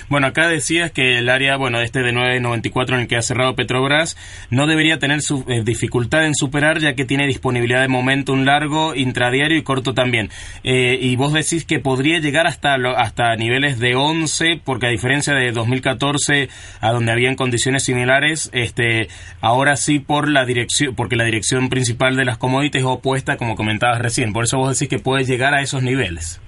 [0.09, 3.55] Bueno, acá decías que el área, bueno, este de 9.94 en el que ha cerrado
[3.55, 4.17] Petrobras,
[4.49, 8.95] no debería tener su, eh, dificultad en superar ya que tiene disponibilidad de momentum largo,
[8.95, 10.29] intradiario y corto también.
[10.63, 14.89] Eh, y vos decís que podría llegar hasta, lo- hasta niveles de 11, porque a
[14.89, 16.49] diferencia de 2014,
[16.81, 19.07] a donde habían condiciones similares, este,
[19.39, 23.55] ahora sí por la dirección, porque la dirección principal de las commodities es opuesta, como
[23.55, 24.33] comentabas recién.
[24.33, 26.41] Por eso vos decís que puede llegar a esos niveles.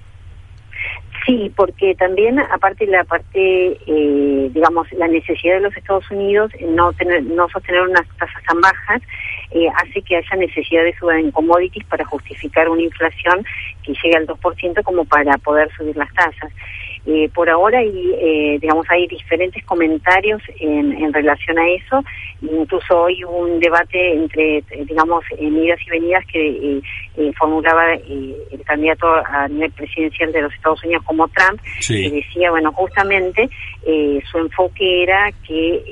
[1.30, 6.92] Sí, porque también, aparte la parte, eh, digamos, la necesidad de los Estados Unidos no
[6.94, 9.00] tener, no sostener unas tasas tan bajas,
[9.52, 13.44] eh, hace que haya necesidad de subir en commodities para justificar una inflación
[13.84, 16.52] que llegue al 2% como para poder subir las tasas.
[17.06, 22.04] Eh, por ahora, hay, eh, digamos, hay diferentes comentarios en, en relación a eso.
[22.42, 26.82] Incluso hoy hubo un debate entre, eh, digamos, en idas y venidas que eh,
[27.16, 32.02] eh, formulaba eh, el candidato a nivel presidencial de los Estados Unidos como Trump, Sí.
[32.10, 33.48] que decía, bueno, justamente
[33.86, 35.82] eh, su enfoque era que,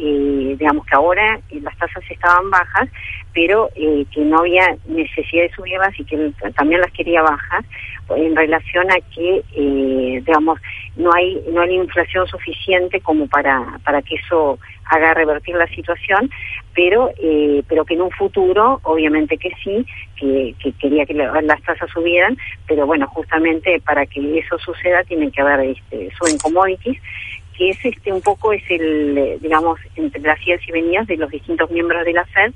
[0.59, 2.89] digamos, que ahora las tasas estaban bajas,
[3.35, 7.65] pero eh, que no había necesidad de subirlas y que también las quería bajar
[8.17, 10.59] en relación a que, eh, digamos,
[10.97, 14.59] no hay no hay inflación suficiente como para para que eso
[14.91, 16.31] haga revertir la situación,
[16.75, 19.85] pero eh, pero que en un futuro, obviamente que sí,
[20.17, 22.37] que, quería que las tasas subieran,
[22.67, 26.99] pero bueno, justamente para que eso suceda tienen que haber este, suben commodities
[27.59, 31.29] que es este un poco es el digamos entre las idas y venidas de los
[31.29, 32.55] distintos miembros de la Fed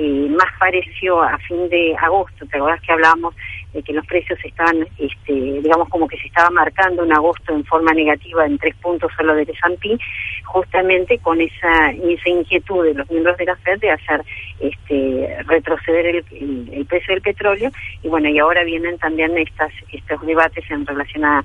[0.00, 3.34] que más pareció a fin de agosto, ¿te acordás que hablábamos
[3.72, 7.64] de que los precios estaban, este, digamos, como que se estaba marcando en agosto en
[7.64, 9.96] forma negativa en tres puntos solo del S&P,
[10.44, 14.22] justamente con esa, esa inquietud de los miembros de la Fed de hacer
[14.58, 17.70] este, retroceder el, precio del petróleo
[18.02, 21.44] y bueno, y ahora vienen también estas, estos debates en relación a,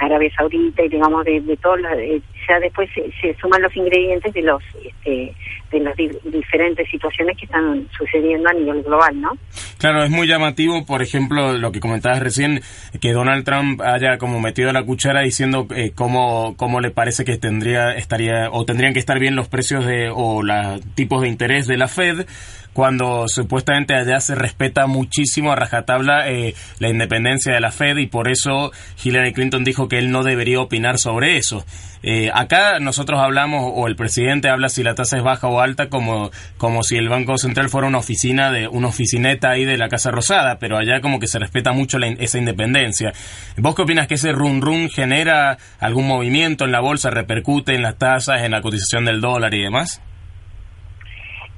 [0.00, 4.42] Arabia Saudita y digamos de, de todo, eh, ya después se, suman los ingredientes de
[4.42, 5.34] los este,
[5.70, 9.30] de las diferentes situaciones que están sucediendo a nivel global, ¿no?
[9.78, 12.62] Claro, es muy llamativo, por ejemplo, lo que comentabas recién,
[13.00, 17.36] que Donald Trump haya como metido la cuchara diciendo eh, cómo, cómo le parece que
[17.36, 21.66] tendría, estaría, o tendrían que estar bien los precios de, o los tipos de interés
[21.66, 22.26] de la Fed,
[22.72, 28.06] cuando supuestamente allá se respeta muchísimo a rajatabla eh, la independencia de la Fed y
[28.06, 31.64] por eso Hillary Clinton dijo que él no debería opinar sobre eso.
[32.02, 35.88] Eh, acá nosotros hablamos, o el presidente habla si la tasa es baja o alta,
[35.88, 39.88] como, como si el Banco Central fuera una oficina de una oficineta ahí de la
[39.88, 43.12] Casa Rosada, pero allá como que se respeta mucho esa independencia.
[43.56, 47.82] ¿Vos qué opinas que ese run run genera algún movimiento en la bolsa, repercute en
[47.82, 50.00] las tasas, en la cotización del dólar y demás?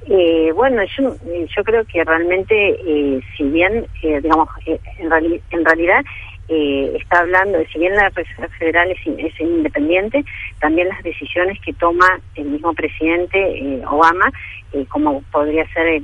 [0.08, 1.14] Eh, bueno, yo,
[1.56, 4.80] yo creo que realmente, eh, si bien, eh, digamos, en,
[5.50, 6.04] en realidad
[6.48, 10.24] eh, está hablando, si bien la Reserva Federal es, es, independiente,
[10.60, 14.30] también las decisiones que toma el mismo presidente eh, Obama,
[14.72, 16.02] eh, como podría ser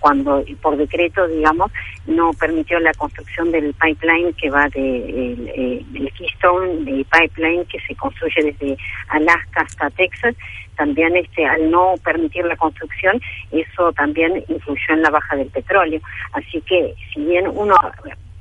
[0.00, 1.70] cuando por decreto, digamos,
[2.06, 8.42] no permitió la construcción del pipeline que va de el Keystone Pipeline que se construye
[8.42, 8.76] desde
[9.08, 10.34] Alaska hasta Texas,
[10.78, 16.00] también este al no permitir la construcción eso también influyó en la baja del petróleo.
[16.32, 17.74] Así que si bien uno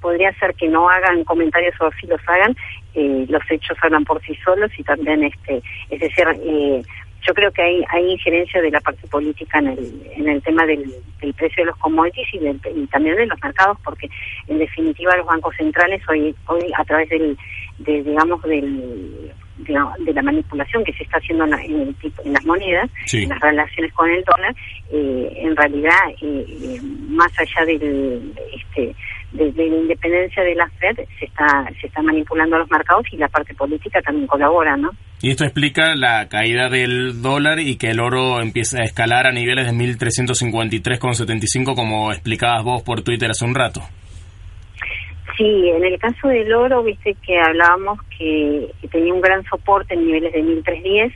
[0.02, 2.56] podría ser que no hagan comentarios o si los hagan,
[2.94, 6.82] eh, los hechos hablan por sí solos y también, este, es decir, eh,
[7.28, 10.66] yo creo que hay, hay injerencia de la parte política en el, en el tema
[10.66, 10.94] del,
[11.36, 14.08] precio de los commodities y, también de los mercados, porque
[14.48, 17.38] en definitiva los bancos centrales hoy, hoy a través del,
[17.80, 22.90] de, digamos, del de la, manipulación que se está haciendo en, en, en las monedas,
[23.14, 24.56] en las relaciones con el dólar,
[24.92, 28.96] eh, en realidad, eh, más allá del, este,
[29.32, 33.28] desde la independencia de la Fed se está se está manipulando los mercados y la
[33.28, 34.92] parte política también colabora, ¿no?
[35.22, 39.32] Y esto explica la caída del dólar y que el oro empieza a escalar a
[39.32, 43.82] niveles de 1353,75 como explicabas vos por Twitter hace un rato.
[45.36, 49.94] Sí, en el caso del oro, viste que hablábamos que, que tenía un gran soporte
[49.94, 51.14] en niveles de 1310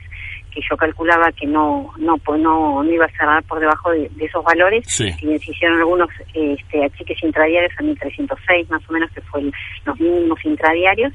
[0.52, 4.10] que yo calculaba que no no pues no, no iba a cerrar por debajo de,
[4.20, 4.84] esos valores.
[5.00, 9.42] Y se hicieron algunos este, achiques intradiarios a 1306 más o menos que fue
[9.86, 11.12] los mínimos intradiarios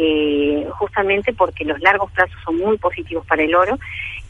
[0.00, 3.76] eh, justamente porque los largos plazos son muy positivos para el oro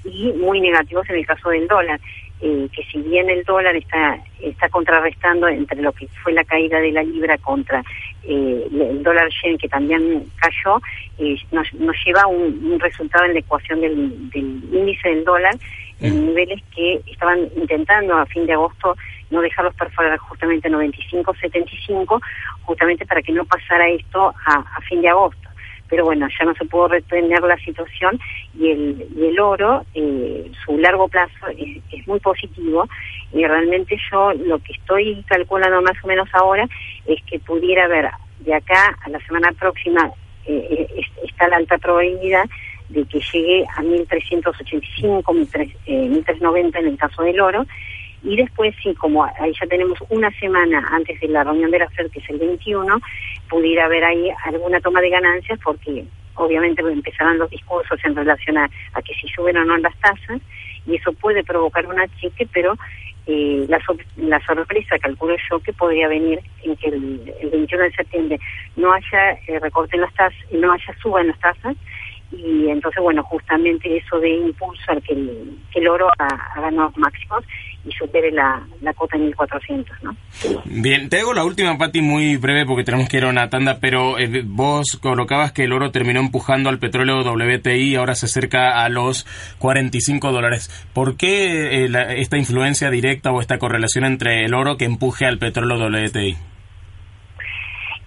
[0.04, 2.00] y muy negativos en el caso del dólar
[2.40, 6.78] eh, que si bien el dólar está está contrarrestando entre lo que fue la caída
[6.78, 7.82] de la libra contra
[8.22, 10.80] eh, el dólar yen que también cayó,
[11.18, 11.66] eh, nos,
[12.04, 15.56] lleva un, un resultado en la ecuación del, del índice del dólar
[16.00, 18.94] en niveles que estaban intentando a fin de agosto
[19.30, 22.20] no dejarlos perforar justamente 95-75,
[22.62, 25.47] justamente para que no pasara esto a, a fin de agosto
[25.88, 28.18] pero bueno, ya no se pudo retener la situación
[28.58, 32.88] y el, y el oro, eh, su largo plazo es, muy positivo.
[33.32, 36.66] Y realmente yo lo que estoy calculando más o menos ahora
[37.06, 38.08] es que pudiera haber
[38.40, 40.10] de acá a la semana próxima
[40.46, 42.44] eh, eh está la alta probabilidad
[42.88, 47.66] de que llegue a 1385, 1390 en el caso del oro
[48.22, 51.88] y después, sí, como ahí ya tenemos una semana antes de la reunión de la
[51.90, 53.00] FED, que es el 21,
[53.48, 56.04] pudiera haber ahí alguna toma de ganancias, porque
[56.34, 58.68] obviamente empezarán los discursos en relación a,
[59.04, 60.40] que si suben o no las tasas,
[60.86, 62.74] y eso puede provocar una chique, pero
[63.26, 63.78] eh, la,
[64.16, 68.40] la sorpresa, calculo yo, que podría venir en que el, 21 de septiembre
[68.76, 71.76] no haya eh, recorte en las tasas, no haya suba en las tasas,
[72.32, 76.96] y entonces, bueno, justamente eso de impulso al que el, que el oro haga nuevos
[76.96, 77.44] máximos
[77.84, 80.16] y supere la, la cota en 1400, ¿no?
[80.64, 83.78] Bien, te hago la última, Pati, muy breve porque tenemos que ir a una tanda,
[83.80, 88.26] pero eh, vos colocabas que el oro terminó empujando al petróleo WTI y ahora se
[88.26, 89.26] acerca a los
[89.58, 90.88] 45 dólares.
[90.92, 95.38] ¿Por qué eh, esta influencia directa o esta correlación entre el oro que empuje al
[95.38, 96.36] petróleo WTI?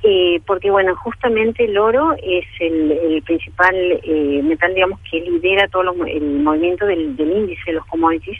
[0.03, 5.84] Eh, porque bueno, justamente el oro es el, principal eh, metal, digamos, que lidera todo
[6.07, 8.39] el movimiento del, del índice de los commodities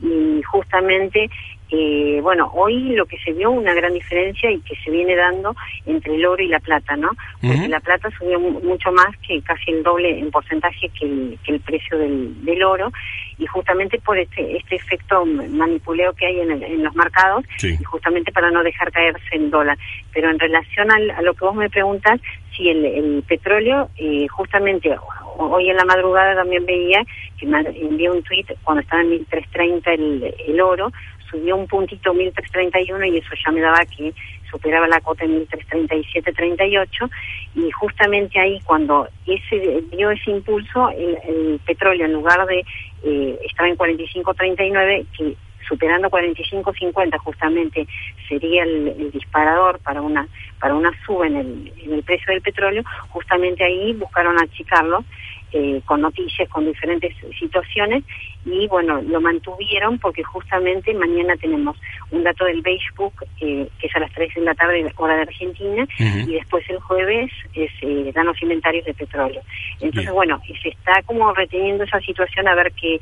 [0.00, 1.30] y justamente
[1.70, 5.54] eh, bueno, hoy lo que se vio una gran diferencia y que se viene dando
[5.84, 7.10] entre el oro y la plata, ¿no?
[7.42, 11.52] Porque la plata subió mucho más que casi el doble en porcentaje que el, que
[11.52, 12.90] el precio del, del, oro
[13.36, 18.50] y justamente por este, este efecto manipuleo que hay en, los mercados y justamente para
[18.50, 19.76] no dejar caerse el dólar.
[20.14, 22.18] Pero en relación a lo que vos me preguntas,
[22.56, 24.96] si el, petróleo, eh, justamente
[25.38, 27.04] hoy en la madrugada también veía
[27.38, 30.90] que me envió un tweet cuando estaba en 1330 el, el oro,
[31.30, 34.12] subió un puntito 1331 y eso ya me daba que
[34.50, 37.10] superaba la cota en 1337-38
[37.54, 42.64] y justamente ahí cuando ese dio ese impulso el, petróleo en lugar de
[43.04, 45.36] eh, estar en 45-39 que
[45.68, 47.86] superando 45.50 justamente
[48.26, 50.26] sería el, disparador para una
[50.60, 55.04] para una suba en el, en el precio del petróleo, justamente ahí buscaron achicarlo
[55.52, 58.04] eh, con noticias, con diferentes situaciones
[58.44, 61.76] y bueno, lo mantuvieron porque justamente mañana tenemos
[62.10, 65.16] un dato del Beige Book eh, que es a las 3 de la tarde hora
[65.16, 69.40] de Argentina y después el jueves es, eh, dan los inventarios de petróleo.
[69.80, 73.00] Entonces bueno, se está como reteniendo esa situación a ver que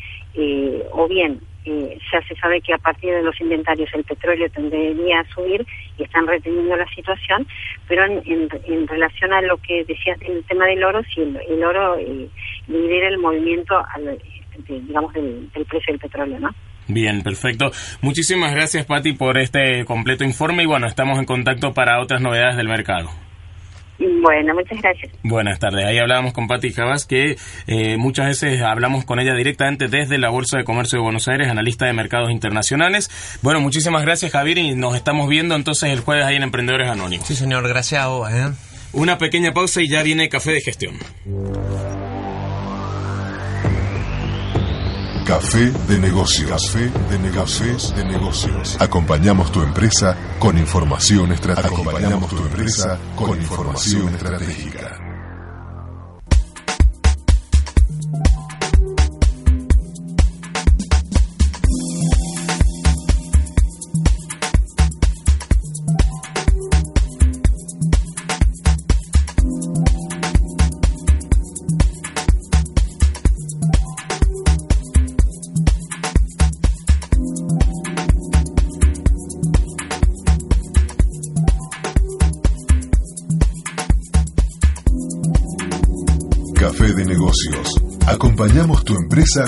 [0.92, 5.24] o bien ya se sabe que a partir de los inventarios el petróleo tendría a
[5.34, 5.66] subir
[5.98, 7.46] y están reteniendo la situación,
[7.88, 11.96] pero en, en, relación a lo que decías del tema del oro, si el, oro
[11.98, 12.28] eh,
[12.68, 13.82] lidera el movimiento
[14.68, 16.50] digamos del, del precio del petróleo, ¿no?
[16.88, 17.72] Bien, perfecto.
[18.00, 22.56] Muchísimas gracias, Patti, por este completo informe y bueno, estamos en contacto para otras novedades
[22.56, 23.10] del mercado.
[23.98, 25.12] Bueno, muchas gracias.
[25.22, 25.84] Buenas tardes.
[25.86, 30.28] Ahí hablábamos con Patti Javas, que eh, muchas veces hablamos con ella directamente desde la
[30.28, 33.10] Bolsa de Comercio de Buenos Aires, analista de mercados internacionales.
[33.42, 37.26] Bueno, muchísimas gracias, Javier, y nos estamos viendo entonces el jueves ahí en Emprendedores Anónimos.
[37.26, 38.30] Sí, señor, gracias a vos.
[38.30, 38.52] ¿eh?
[38.92, 40.96] Una pequeña pausa y ya viene Café de Gestión.
[45.26, 46.48] Café de negocios.
[46.48, 47.92] Café de negocios.
[47.96, 48.76] de negocios.
[48.78, 51.74] Acompañamos tu empresa con información estratégica.
[51.74, 54.85] Acompañamos tu empresa con información estratégica.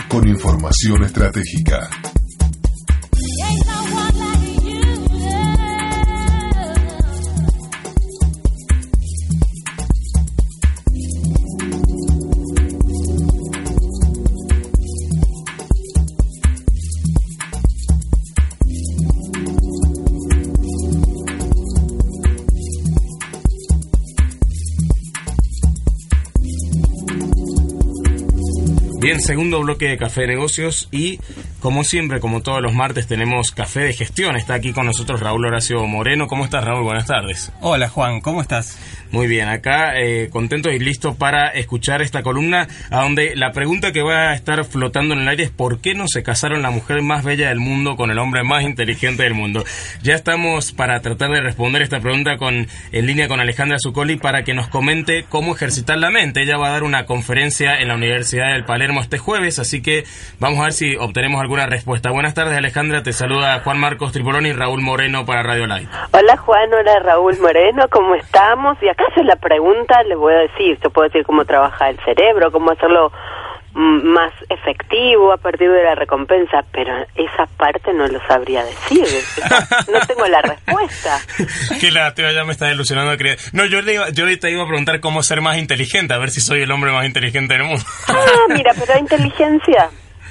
[0.09, 1.89] Con información estratégica.
[29.09, 31.19] Bien, segundo bloque de Café de Negocios y
[31.61, 34.37] como siempre, como todos los martes, tenemos Café de Gestión.
[34.37, 36.27] Está aquí con nosotros Raúl Horacio Moreno.
[36.29, 36.83] ¿Cómo estás, Raúl?
[36.83, 37.51] Buenas tardes.
[37.63, 38.21] Hola, Juan.
[38.21, 38.79] ¿Cómo estás?
[39.11, 43.93] Muy bien, acá eh, contento y listo para escuchar esta columna, a donde la pregunta
[43.93, 46.71] que va a estar flotando en el aire es ¿por qué no se casaron la
[46.71, 49.65] mujer más bella del mundo con el hombre más inteligente del mundo?
[50.03, 54.45] Ya estamos para tratar de responder esta pregunta con en línea con Alejandra Zuccoli para
[54.45, 56.43] que nos comente cómo ejercitar la mente.
[56.43, 60.05] Ella va a dar una conferencia en la Universidad del Palermo este jueves, así que
[60.39, 62.11] vamos a ver si obtenemos alguna respuesta.
[62.11, 63.03] Buenas tardes, Alejandra.
[63.03, 65.89] Te saluda Juan Marcos Tripoloni y Raúl Moreno para Radio Live.
[66.13, 66.73] Hola, Juan.
[66.75, 67.87] Hola, Raúl Moreno.
[67.91, 68.77] ¿Cómo estamos?
[69.25, 73.13] La pregunta, le voy a decir, te puedo decir cómo trabaja el cerebro, cómo hacerlo
[73.75, 79.05] mm, más efectivo a partir de la recompensa, pero esa parte no lo sabría decir.
[79.93, 81.19] No tengo la respuesta.
[81.81, 83.13] Qué lástima, ya me está ilusionando.
[83.53, 86.31] No, yo, le iba, yo te iba a preguntar cómo ser más inteligente, a ver
[86.31, 87.83] si soy el hombre más inteligente del mundo.
[88.09, 89.91] Ah, mira, pero inteligencia,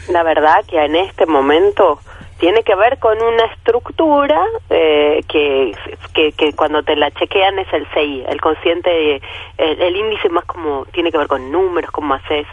[0.09, 1.99] la verdad que en este momento
[2.39, 5.75] tiene que ver con una estructura eh, que,
[6.13, 9.21] que, cuando te la chequean es el CI, el consciente,
[9.57, 12.45] el, índice más como tiene que ver con números, cómo haces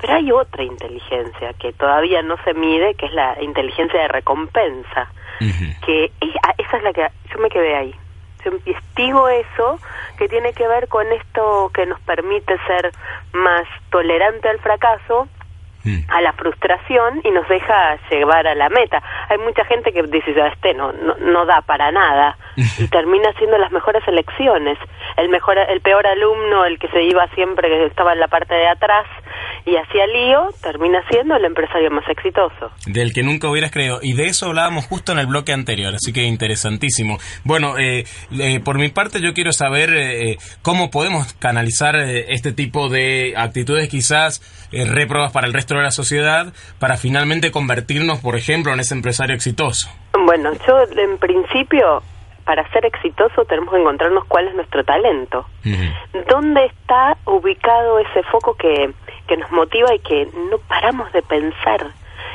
[0.00, 5.10] Pero hay otra inteligencia que todavía no se mide, que es la inteligencia de recompensa.
[5.84, 7.94] Que ah, esa es la que yo me quedé ahí.
[8.44, 9.78] Yo investigo eso,
[10.16, 12.92] que tiene que ver con esto que nos permite ser
[13.32, 15.28] más tolerante al fracaso.
[16.08, 19.02] A la frustración y nos deja llevar a la meta.
[19.28, 23.58] Hay mucha gente que dice, este no, no, no da para nada y termina haciendo
[23.58, 24.78] las mejores elecciones.
[25.16, 28.54] El mejor, el peor alumno, el que se iba siempre, que estaba en la parte
[28.54, 29.06] de atrás
[29.66, 32.70] y hacía lío, termina siendo el empresario más exitoso.
[32.86, 33.98] Del que nunca hubieras creído.
[34.02, 37.18] Y de eso hablábamos justo en el bloque anterior, así que interesantísimo.
[37.44, 38.04] Bueno, eh,
[38.38, 43.88] eh, por mi parte yo quiero saber eh, cómo podemos canalizar este tipo de actitudes
[43.88, 44.42] quizás
[44.72, 49.34] reprobas para el resto de la sociedad para finalmente convertirnos, por ejemplo, en ese empresario
[49.34, 49.88] exitoso.
[50.26, 52.02] Bueno, yo en principio
[52.44, 55.46] para ser exitoso tenemos que encontrarnos cuál es nuestro talento.
[56.28, 58.92] ¿Dónde está ubicado ese foco que,
[59.26, 61.86] que nos motiva y que no paramos de pensar?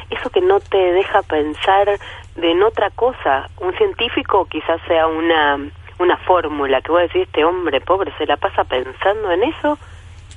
[0.10, 2.00] Eso que no te deja pensar
[2.36, 3.50] de en otra cosa.
[3.60, 5.60] Un científico quizás sea una,
[6.00, 9.78] una fórmula que voy a decir, este hombre pobre se la pasa pensando en eso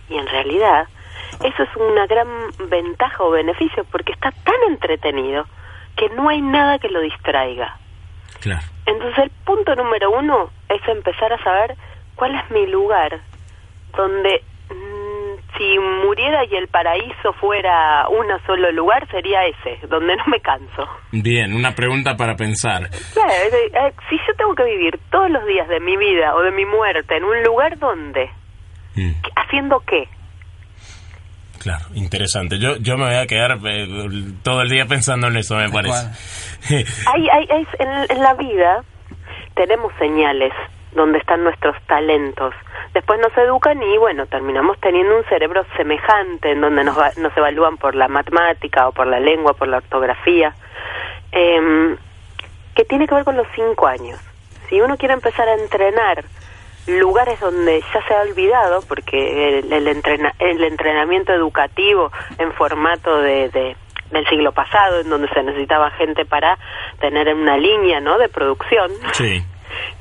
[0.09, 0.87] y en realidad
[1.45, 2.29] eso es una gran
[2.68, 5.47] ventaja o beneficio porque está tan entretenido
[5.97, 7.79] que no hay nada que lo distraiga.
[8.86, 11.76] Entonces el punto número uno es empezar a saber
[12.14, 13.20] cuál es mi lugar
[13.97, 20.24] donde mm, si muriera y el paraíso fuera un solo lugar sería ese, donde no
[20.26, 20.88] me canso.
[21.12, 22.84] Bien, una pregunta para pensar.
[22.84, 26.64] Eh, si yo tengo que vivir todos los días de mi vida o de mi
[26.64, 28.30] muerte en un lugar donde,
[28.97, 29.12] mm.
[29.36, 30.09] ¿haciendo qué?
[31.62, 32.58] Claro, interesante.
[32.58, 33.86] Yo, yo me voy a quedar eh,
[34.42, 36.08] todo el día pensando en eso, me parece.
[37.14, 37.66] hay, hay, hay,
[38.08, 38.82] en, la vida
[39.54, 40.52] tenemos señales
[40.90, 42.52] donde están nuestros talentos.
[42.94, 47.76] Después nos educan y bueno, terminamos teniendo un cerebro semejante en donde nos, nos evalúan
[47.76, 50.52] por la matemática o por la lengua, por la ortografía,
[51.30, 51.96] eh,
[52.74, 54.18] que tiene que ver con los cinco años.
[54.68, 56.24] Si uno quiere empezar a entrenar
[56.87, 59.87] lugares donde ya se ha olvidado, porque el, el,
[60.39, 63.76] el entrenamiento educativo en formato de, de,
[64.11, 66.59] del siglo pasado, en donde se necesitaba gente para
[67.01, 68.18] tener una línea ¿no?
[68.18, 68.91] de producción.
[69.12, 69.43] Sí.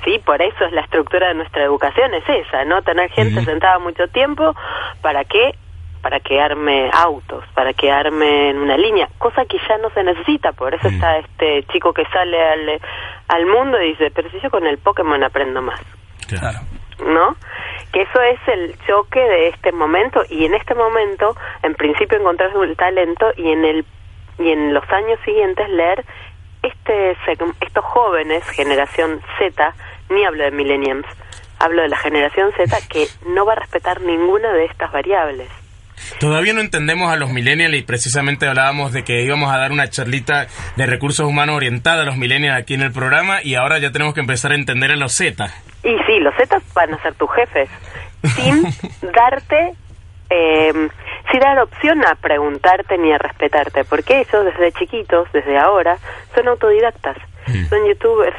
[0.03, 2.81] Sí, por eso es la estructura de nuestra educación, es esa, ¿no?
[2.81, 4.53] Tener gente sentada mucho tiempo,
[5.01, 5.55] ¿para qué?
[6.01, 10.03] Para que arme autos, para que arme en una línea, cosa que ya no se
[10.03, 12.81] necesita, por eso está este chico que sale al,
[13.27, 15.79] al mundo y dice, pero si yo con el Pokémon aprendo más.
[16.27, 16.59] Claro.
[17.05, 17.35] ¿No?
[17.91, 22.51] Que eso es el choque de este momento y en este momento, en principio, encontrar
[22.55, 23.85] el talento y en el
[24.37, 26.05] y en los años siguientes leer
[26.63, 27.17] este
[27.59, 29.75] estos jóvenes, generación Z,
[30.09, 31.07] ni hablo de millennials,
[31.59, 35.60] hablo de la generación Z que no va a respetar ninguna de estas variables.
[36.19, 39.89] Todavía no entendemos a los millennials y precisamente hablábamos de que íbamos a dar una
[39.89, 43.91] charlita de recursos humanos orientada a los millennials aquí en el programa y ahora ya
[43.91, 45.45] tenemos que empezar a entender a los Z.
[45.83, 47.69] Y sí, los Z van a ser tus jefes,
[48.35, 48.63] sin
[49.13, 49.73] darte,
[50.29, 50.89] eh,
[51.31, 55.97] sin dar opción a preguntarte ni a respetarte, porque ellos desde chiquitos, desde ahora,
[56.35, 57.65] son autodidactas, mm.
[57.65, 58.37] son youtubers,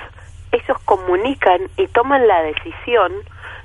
[0.52, 3.12] ellos comunican y toman la decisión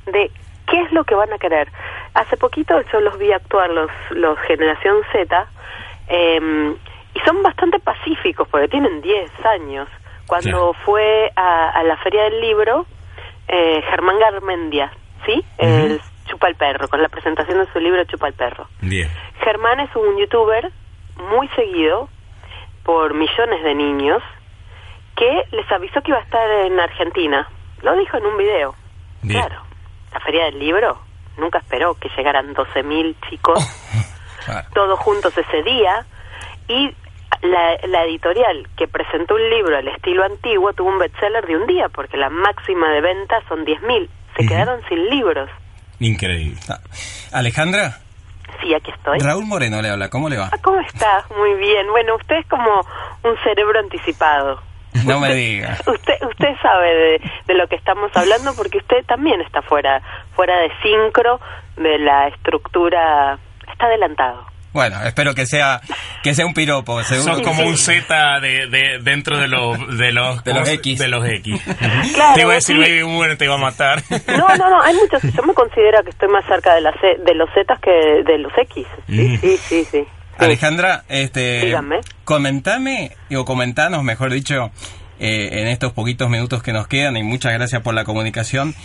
[0.07, 0.31] de
[0.68, 1.72] qué es lo que van a querer.
[2.13, 5.47] Hace poquito yo los vi actuar, los, los Generación Z,
[6.09, 6.76] eh,
[7.13, 9.88] y son bastante pacíficos, porque tienen 10 años.
[10.28, 12.86] Cuando fue a, a, la Feria del Libro,
[13.47, 14.91] eh, Germán Garmendia,
[15.26, 15.43] ¿sí?
[15.57, 18.68] El Chupa el Perro, con la presentación de su libro Chupa el Perro.
[18.82, 19.09] Bien.
[19.43, 20.72] Germán es un youtuber
[21.32, 22.09] muy seguido
[22.84, 24.22] por millones de niños
[25.15, 27.47] que les avisó que iba a estar en Argentina.
[27.82, 28.76] Lo dijo en un video.
[29.28, 29.66] Claro.
[30.13, 30.99] La feria del libro
[31.37, 33.59] nunca esperó que llegaran 12.000 chicos,
[34.73, 36.05] todos juntos ese día,
[36.67, 36.93] y
[37.41, 41.89] la, editorial que presentó un libro al estilo antiguo tuvo un bestseller de un día,
[41.89, 44.09] porque la máxima de ventas son 10.000.
[44.37, 45.49] Se quedaron sin libros.
[45.99, 46.59] Increíble.
[46.69, 46.79] Ah,
[47.31, 47.99] Alejandra.
[48.61, 49.19] Sí, aquí estoy.
[49.19, 50.49] Raúl Moreno le habla, ¿cómo le va?
[50.51, 51.25] Ah, ¿Cómo está?
[51.35, 51.87] Muy bien.
[51.89, 52.81] Bueno, usted es como
[53.23, 54.61] un cerebro anticipado.
[55.05, 55.77] No me diga.
[55.87, 60.01] Usted, usted sabe de, de, lo que estamos hablando porque usted también está fuera,
[60.35, 61.39] fuera de sincro
[61.75, 63.37] de la estructura,
[63.71, 64.45] está adelantado.
[64.77, 65.81] Bueno, espero que sea
[66.21, 67.01] que sea un piropo.
[67.03, 67.35] Seguro.
[67.35, 70.99] Sos como un Z de, de, dentro de los de los, de los X.
[70.99, 71.61] De los X.
[72.13, 74.03] Claro, te iba a decir Baby Boomer, te iba a matar.
[74.27, 75.21] No, no, no, hay muchos.
[75.33, 78.37] Yo me considero que estoy más cerca de, la C, de los Z que de
[78.37, 78.85] los X.
[79.07, 80.07] Sí, sí, sí, sí.
[80.45, 81.61] Alejandra, este,
[82.25, 84.71] comentame, o comentanos, mejor dicho,
[85.19, 88.75] eh, en estos poquitos minutos que nos quedan, y muchas gracias por la comunicación,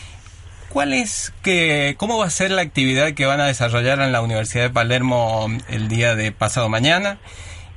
[0.70, 4.20] ¿cuál es que, cómo va a ser la actividad que van a desarrollar en la
[4.22, 7.18] Universidad de Palermo el día de pasado mañana?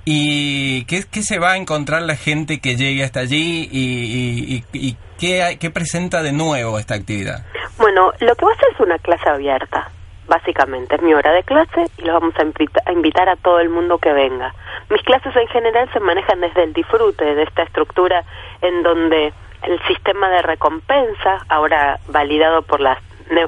[0.07, 4.63] ¿Y qué, qué se va a encontrar la gente que llegue hasta allí y, y-
[4.71, 7.43] y- y qué, hay- qué presenta de nuevo esta actividad?
[7.79, 9.89] Bueno, lo que va a ser es una clase abierta,
[10.27, 10.95] básicamente.
[10.95, 13.69] Es mi hora de clase y los vamos a, invita- a invitar a todo el
[13.69, 14.53] mundo que venga.
[14.89, 18.23] Mis clases en general se manejan desde el disfrute de esta estructura
[18.61, 22.99] en donde el sistema de recompensa, ahora validado por la,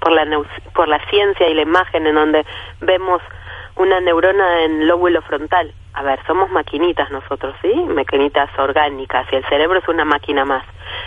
[0.00, 0.26] por la,
[0.74, 2.46] por la ciencia y la imagen, en donde
[2.80, 3.20] vemos
[3.76, 5.72] una neurona en lóbulo frontal.
[5.94, 7.72] A ver, somos maquinitas nosotros, ¿sí?
[7.74, 10.64] Maquinitas orgánicas y el cerebro es una máquina más.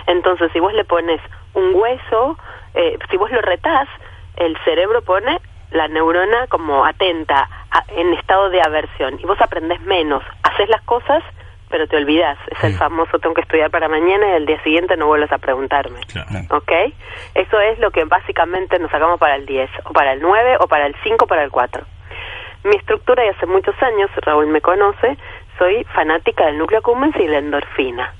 [0.07, 1.19] Entonces, si vos le pones
[1.53, 2.37] un hueso,
[2.73, 3.87] eh, si vos lo retás,
[4.45, 5.39] el cerebro pone
[5.71, 10.81] la neurona como atenta, a- en estado de aversión, y vos aprendés menos, haces las
[10.81, 11.23] cosas,
[11.69, 12.37] pero te olvidás.
[12.47, 15.37] Es el famoso tengo que estudiar para mañana y el día siguiente no vuelves a
[15.37, 16.01] preguntarme.
[16.11, 16.27] Claro.
[16.49, 16.71] ¿Ok?
[17.33, 20.67] Eso es lo que básicamente nos sacamos para el 10, o para el 9, o
[20.67, 21.85] para el 5, o para el 4.
[22.65, 25.17] Mi estructura, y hace muchos años, Raúl me conoce,
[25.57, 28.13] soy fanática del núcleo accumbens y la endorfina.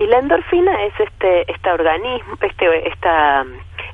[0.00, 3.44] Y la endorfina es este, este organismo, este, esta,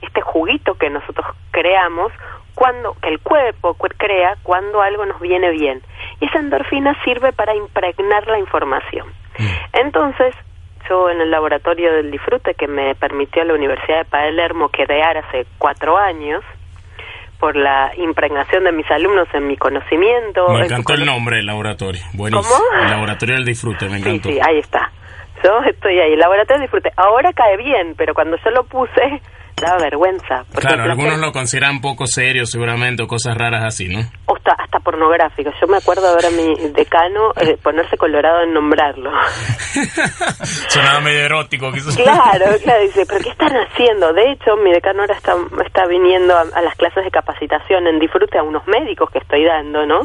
[0.02, 2.12] este juguito que nosotros creamos
[2.54, 5.82] cuando, que el cuerpo cu- crea cuando algo nos viene bien.
[6.20, 9.06] Y esa endorfina sirve para impregnar la información.
[9.72, 10.34] Entonces,
[10.88, 15.46] yo en el laboratorio del disfrute que me permitió la Universidad de Palermo crear hace
[15.58, 16.42] cuatro años,
[17.38, 20.48] por la impregnación de mis alumnos en mi conocimiento.
[20.48, 22.00] Me en encantó el nombre del laboratorio.
[22.14, 22.48] Buenísimo.
[22.48, 22.82] ¿Cómo?
[22.82, 24.30] El laboratorio del disfrute, me encantó.
[24.30, 24.90] sí, ahí está.
[25.44, 26.92] Yo estoy ahí, el laboratorio del disfrute.
[26.96, 29.20] Ahora cae bien, pero cuando yo lo puse,
[29.60, 30.44] daba vergüenza.
[30.52, 34.00] porque Claro, algunos placer- lo consideran poco serio seguramente o cosas raras así, ¿no?
[34.26, 35.50] o hasta, hasta pornográfico.
[35.60, 39.10] Yo me acuerdo ahora mi decano eh, ponerse colorado en nombrarlo.
[40.68, 41.96] Sonaba medio erótico, quizás.
[41.96, 44.12] Claro, claro, dice, pero ¿qué están haciendo?
[44.12, 45.34] De hecho, mi decano ahora está,
[45.64, 49.44] está viniendo a, a las clases de capacitación en disfrute a unos médicos que estoy
[49.44, 50.00] dando, ¿no?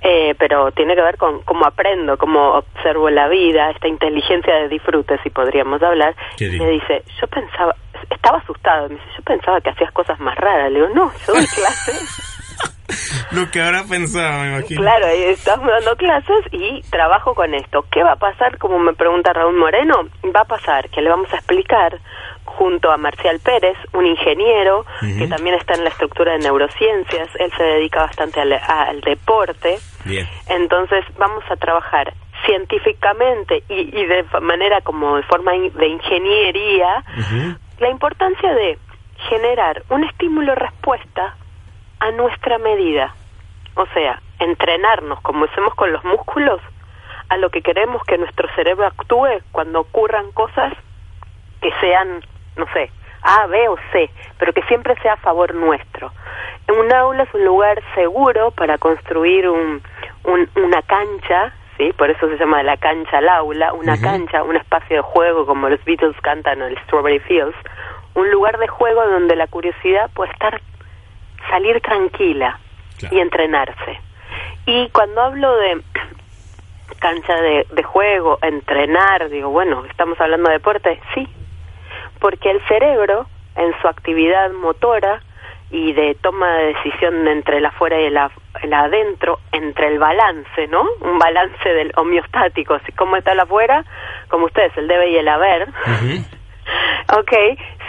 [0.00, 4.68] Eh, pero tiene que ver con cómo aprendo, cómo observo la vida, esta inteligencia de
[4.68, 6.14] disfrute, si podríamos hablar.
[6.38, 7.74] Y me dice, yo pensaba,
[8.10, 10.70] estaba asustado, me dice, yo pensaba que hacías cosas más raras.
[10.72, 12.24] Le digo, no, yo doy clases.
[13.32, 14.80] Lo que habrá pensado, me imagino.
[14.80, 17.84] Claro, y estamos dando clases y trabajo con esto.
[17.90, 18.56] ¿Qué va a pasar?
[18.58, 19.94] Como me pregunta Raúl Moreno,
[20.34, 21.98] va a pasar que le vamos a explicar
[22.44, 24.84] junto a Marcial Pérez, un ingeniero
[25.18, 29.78] que también está en la estructura de neurociencias, él se dedica bastante al, al deporte,
[30.04, 30.26] Bien.
[30.48, 32.12] entonces vamos a trabajar
[32.46, 37.04] científicamente y, y de manera como de forma in- de ingeniería.
[37.80, 38.78] La importancia de
[39.28, 41.34] generar un estímulo-respuesta
[42.00, 43.14] a nuestra medida.
[43.74, 46.60] O sea, entrenarnos como hacemos con los músculos
[47.28, 50.72] a lo que queremos que nuestro cerebro actúe cuando ocurran cosas
[51.60, 52.24] que sean,
[52.56, 52.90] no sé,
[53.22, 56.12] A, B o C, pero que siempre sea a favor nuestro.
[56.68, 59.82] Un aula es un lugar seguro para construir un,
[60.24, 61.92] un- una cancha, ¿sí?
[61.94, 65.68] Por eso se llama la cancha al aula, una cancha, un espacio de juego como
[65.70, 67.56] los Beatles cantan en el Strawberry Fields,
[68.14, 70.60] un lugar de juego donde la curiosidad puede estar,
[71.48, 72.58] salir tranquila
[72.98, 73.14] Claro.
[73.16, 74.00] y entrenarse.
[74.66, 75.80] Y cuando hablo de
[76.98, 81.28] cancha de, de juego, entrenar, digo, bueno, estamos hablando de deporte, sí,
[82.18, 85.22] porque el cerebro, en su actividad motora
[85.70, 89.98] y de toma de decisión entre el afuera y el, af- el adentro, entre el
[89.98, 90.86] balance, ¿no?
[91.00, 93.84] Un balance del homeostático, como está el afuera,
[94.28, 96.24] como ustedes, el debe y el haber, Ujú.
[97.20, 97.32] ok,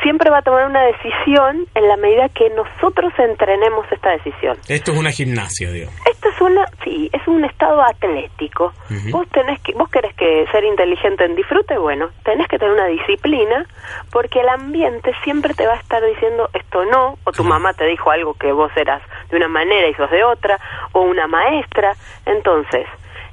[0.02, 4.58] siempre va a tomar una decisión en la medida que nosotros entrenemos esta decisión.
[4.68, 5.90] Esto es una gimnasia, digo.
[6.10, 8.74] Esto es una, sí, es un estado atlético.
[8.90, 9.12] Ujú.
[9.12, 12.88] Vos tenés que, vos querés que ser inteligente en disfrute, bueno, tenés que tener una
[12.88, 13.66] disciplina,
[14.12, 17.86] porque el ambiente siempre te va a estar diciendo esto no, o tu mamá te
[17.86, 20.60] dijo algo que vos eras de una manera y sos de otra,
[20.94, 21.94] o una maestra.
[22.26, 22.88] Entonces,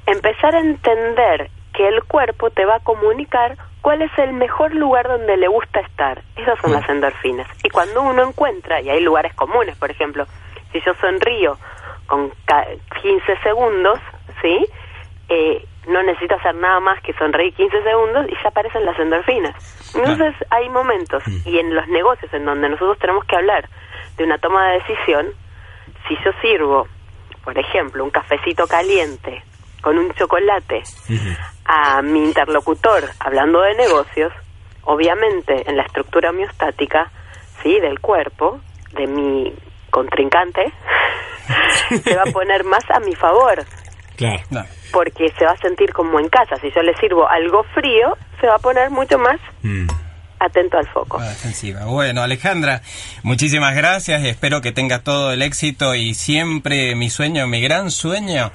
[0.05, 3.57] empezar a entender que el cuerpo te va a comunicar
[3.87, 6.21] cuál es el mejor lugar donde le gusta estar.
[6.35, 7.47] Esas son las endorfinas.
[7.63, 10.25] Y cuando uno encuentra, y hay lugares comunes, por ejemplo,
[10.73, 11.57] si yo sonrío
[12.05, 12.67] con ca-
[13.01, 13.97] 15 segundos,
[14.41, 14.65] ¿sí?
[15.29, 19.55] Eh, no necesito hacer nada más que sonreír 15 segundos y ya aparecen las endorfinas.
[19.95, 23.69] Entonces hay momentos, y en los negocios en donde nosotros tenemos que hablar
[24.17, 25.27] de una toma de decisión,
[26.09, 26.87] si yo sirvo,
[27.45, 29.43] por ejemplo, un cafecito caliente
[29.87, 30.83] con un chocolate
[31.63, 34.33] a mi interlocutor hablando de negocios,
[34.83, 37.09] obviamente en la estructura homeostática,
[37.63, 38.59] sí, del cuerpo,
[38.91, 39.53] de mi
[39.89, 40.73] contrincante,
[42.03, 43.63] se va a poner más a mi favor,
[44.17, 44.67] Claro.
[44.91, 46.55] Porque se va a sentir como en casa.
[46.57, 49.87] Si yo le sirvo algo frío, se va a poner mucho más Mm.
[50.39, 51.19] Atento al foco.
[51.19, 51.85] Defensiva.
[51.85, 52.81] Bueno, Alejandra,
[53.23, 57.91] muchísimas gracias y espero que tengas todo el éxito y siempre mi sueño, mi gran
[57.91, 58.51] sueño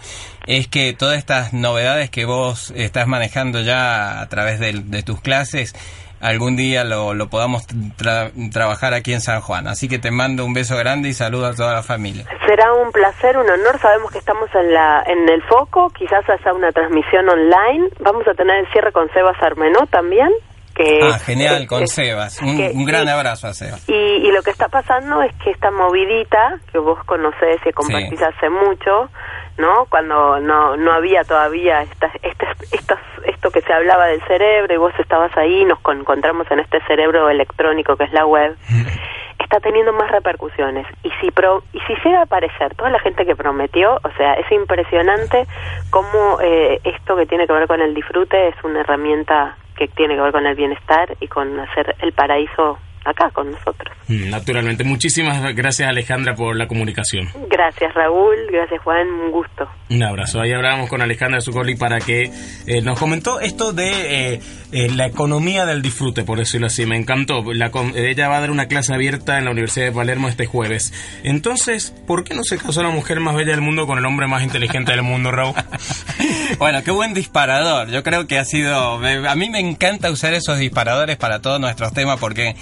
[0.47, 5.21] es que todas estas novedades que vos estás manejando ya a través de, de tus
[5.21, 5.75] clases
[6.21, 7.67] algún día lo, lo podamos
[7.99, 9.67] tra- trabajar aquí en San Juan.
[9.67, 12.25] Así que te mando un beso grande y saludo a toda la familia.
[12.47, 13.77] Será un placer, un honor.
[13.81, 15.91] Sabemos que estamos en la en el foco.
[15.91, 17.89] Quizás haya una transmisión online.
[17.99, 20.31] Vamos a tener el cierre con Sebas Armenó también.
[20.75, 22.41] Que, Ah, genial, que- con que- Sebas.
[22.41, 23.87] Un, que- un gran y- abrazo a Sebas.
[23.89, 28.19] Y, y lo que está pasando es que esta movidita, que vos conocés y compartís
[28.19, 28.25] Sí.
[28.25, 29.09] hace mucho,
[29.59, 29.85] ¿no?
[29.91, 32.13] Cuando no, no había todavía estas,
[33.25, 36.81] esto que se hablaba del cerebro y vos estabas ahí, nos con- encontramos en este
[36.87, 38.57] cerebro electrónico que es la web,
[39.39, 40.87] está teniendo más repercusiones.
[41.03, 44.35] Y si, pro, y si llega a aparecer toda la gente que prometió, o sea,
[44.35, 45.47] es impresionante
[45.91, 50.15] cómo eh, esto que tiene que ver con el disfrute es una herramienta que tiene
[50.15, 53.97] que ver con el bienestar y con hacer el paraíso acá con nosotros.
[54.09, 54.85] Mm, Naturalmente.
[54.85, 57.29] Muchísimas gracias Alejandra por la comunicación.
[57.49, 59.69] Gracias Raúl, gracias Juan, un gusto.
[59.91, 60.41] Un abrazo.
[60.41, 62.31] Ahí hablábamos con Alejandra Zuccoli para que
[62.67, 64.41] eh, nos comentó esto de eh,
[64.73, 66.87] eh, la economía del disfrute, por decirlo así.
[66.87, 67.45] Me encantó.
[67.53, 70.93] La ella va a dar una clase abierta en la Universidad de Palermo este jueves.
[71.25, 74.27] Entonces, ¿por qué no se casó la mujer más bella del mundo con el hombre
[74.27, 75.55] más inteligente del mundo, Raúl?
[76.59, 77.89] Bueno, qué buen disparador.
[77.89, 78.99] Yo creo que ha sido...
[78.99, 82.55] me- A mí me encanta usar esos disparadores para todos nuestros temas porque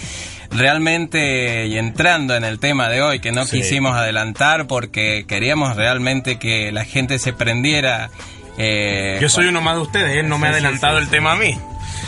[0.51, 3.57] realmente, y entrando en el tema de hoy, que no Sí.
[3.61, 8.09] quisimos adelantar porque queríamos realmente que la gente se prendiera...
[8.57, 11.33] eh, Yo soy uno más de ustedes, él no me ha adelantado sí, el tema
[11.33, 11.57] a mí.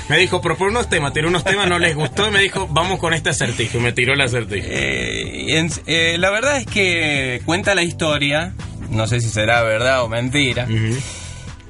[0.09, 2.99] Me dijo, propone unos temas, tiró unos temas, no les gustó y me dijo, vamos
[2.99, 3.77] con este acertijo.
[3.77, 4.67] Y me tiró el acertijo.
[4.69, 8.53] Eh, en- eh, la verdad es que cuenta la historia,
[8.89, 10.67] no sé si será verdad o mentira,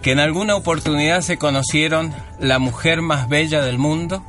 [0.02, 4.26] que en alguna oportunidad se conocieron la mujer más bella del mundo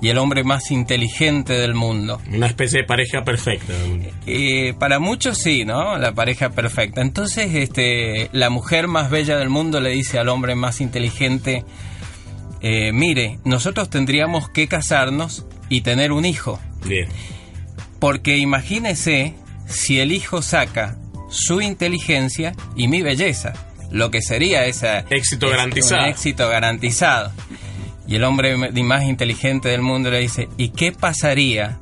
[0.00, 2.20] y el hombre más inteligente del mundo.
[2.32, 3.72] Una especie de pareja perfecta.
[4.26, 5.98] Eh, para muchos sí, ¿no?
[5.98, 7.00] La pareja perfecta.
[7.02, 11.64] Entonces, este, la mujer más bella del mundo le dice al hombre más inteligente,
[12.60, 16.58] eh, mire, nosotros tendríamos que casarnos y tener un hijo.
[16.84, 17.08] Bien.
[17.98, 19.34] Porque imagínese
[19.66, 20.96] si el hijo saca
[21.28, 23.52] su inteligencia y mi belleza,
[23.90, 26.02] lo que sería esa Éxito es garantizado.
[26.02, 27.32] Un éxito garantizado.
[28.10, 31.78] Y el hombre más inteligente del mundo le dice, ¿y qué pasaría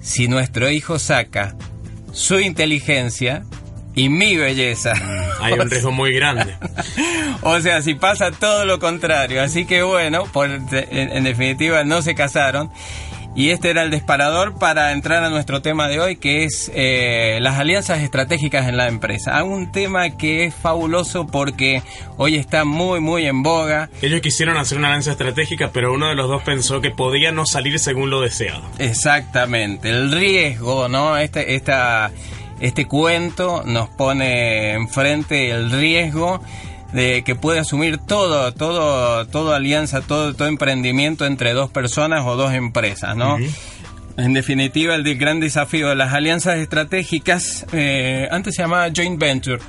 [0.00, 1.54] si nuestro hijo saca
[2.12, 3.44] su inteligencia
[3.94, 4.94] y mi belleza?
[5.40, 6.56] Hay un riesgo muy grande.
[7.42, 9.42] O sea, si pasa todo lo contrario.
[9.42, 12.70] Así que bueno, por- en definitiva no se casaron.
[13.34, 17.38] Y este era el disparador para entrar a nuestro tema de hoy, que es eh,
[17.40, 19.42] las alianzas estratégicas en la empresa.
[19.44, 21.82] Un tema que es fabuloso porque
[22.16, 23.88] hoy está muy, muy en boga.
[24.02, 27.46] Ellos quisieron hacer una alianza estratégica, pero uno de los dos pensó que podía no
[27.46, 28.62] salir según lo deseado.
[28.78, 31.16] Exactamente, el riesgo, ¿no?
[31.16, 32.10] Este, esta,
[32.60, 36.42] este cuento nos pone enfrente el riesgo
[36.92, 42.36] de que puede asumir todo, todo, toda alianza, todo, todo emprendimiento entre dos personas o
[42.36, 43.38] dos empresas, ¿no?
[44.16, 49.60] En definitiva, el gran desafío de las alianzas estratégicas, eh, antes se llamaba joint venture.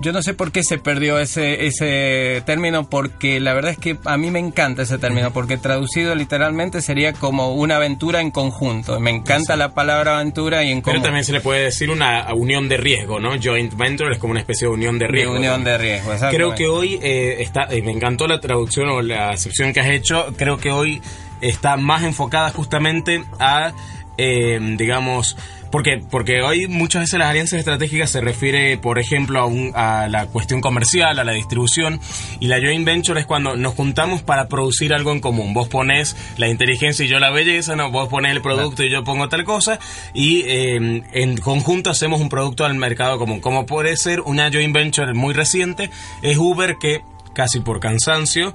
[0.00, 3.96] Yo no sé por qué se perdió ese, ese término, porque la verdad es que
[4.04, 9.00] a mí me encanta ese término, porque traducido literalmente sería como una aventura en conjunto.
[9.00, 11.06] Me encanta la palabra aventura y en Pero conjunto.
[11.06, 13.32] también se le puede decir una unión de riesgo, ¿no?
[13.42, 15.34] Joint venture es como una especie de unión de De riesgo.
[15.34, 16.12] unión de riesgo.
[16.30, 19.88] Creo que hoy eh, está, eh, me encantó la traducción o la acepción que has
[19.88, 20.26] hecho.
[20.36, 21.00] Creo que hoy
[21.40, 23.72] está más enfocada justamente a,
[24.18, 25.36] eh, digamos,
[25.70, 30.08] porque porque hoy muchas veces las alianzas estratégicas se refiere, por ejemplo, a, un- a
[30.08, 32.00] la cuestión comercial, a la distribución,
[32.40, 35.54] y la joint venture es cuando nos juntamos para producir algo en común.
[35.54, 39.04] Vos pones la inteligencia y yo la belleza, no, vos pones el producto y yo
[39.04, 39.78] pongo tal cosa,
[40.14, 43.40] y eh, en conjunto hacemos un producto al mercado común.
[43.40, 45.90] Como puede ser una joint venture muy reciente,
[46.22, 47.02] es Uber que
[47.34, 48.54] casi por cansancio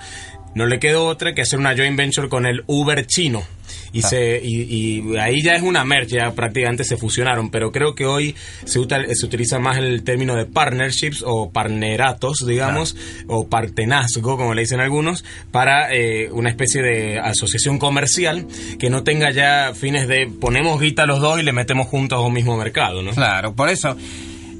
[0.56, 3.44] no le quedó otra que hacer una joint venture con el Uber chino.
[3.94, 7.94] Y, se, y, y ahí ya es una merge, ya prácticamente se fusionaron, pero creo
[7.94, 8.36] que hoy
[8.66, 12.96] se, se utiliza más el término de partnerships o partneratos, digamos,
[13.28, 18.48] o partenazgo, como le dicen algunos, para eh, una especie de asociación comercial
[18.80, 22.18] que no tenga ya fines de ponemos guita a los dos y le metemos juntos
[22.18, 23.12] a un mismo mercado, ¿no?
[23.12, 23.96] Claro, por eso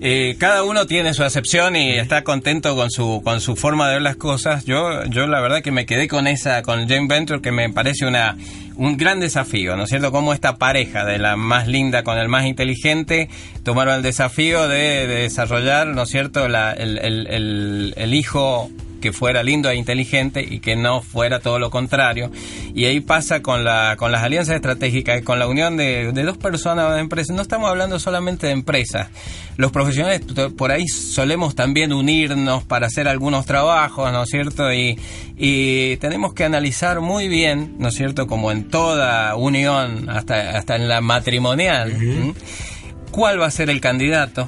[0.02, 3.94] eh, cada uno tiene su acepción y está contento con su con su forma de
[3.94, 4.66] ver las cosas.
[4.66, 8.06] Yo yo la verdad que me quedé con esa con Jane Venture que me parece
[8.08, 8.36] una
[8.78, 10.12] un gran desafío, ¿no es cierto?
[10.12, 13.30] Como esta pareja de la más linda con el más inteligente
[13.64, 16.48] tomaron el desafío de, de desarrollar, ¿no es cierto?
[16.48, 18.72] La- el, el- el- el hijo
[19.02, 22.32] que fuera lindo e inteligente y que no fuera todo lo contrario.
[22.74, 26.38] Y ahí pasa con, la, con las alianzas estratégicas, con la unión de, de dos
[26.38, 27.36] personas o de empresas.
[27.36, 29.10] No estamos hablando solamente de empresas.
[29.58, 30.22] Los profesionales
[30.58, 34.72] por ahí solemos también unirnos para hacer algunos trabajos, ¿no es cierto?
[34.74, 34.98] Y,
[35.36, 38.28] y tenemos que analizar muy bien, ¿no es cierto?
[38.28, 42.34] Como en toda unión, hasta, hasta en la matrimonial,
[43.12, 44.48] cuál va a ser el candidato,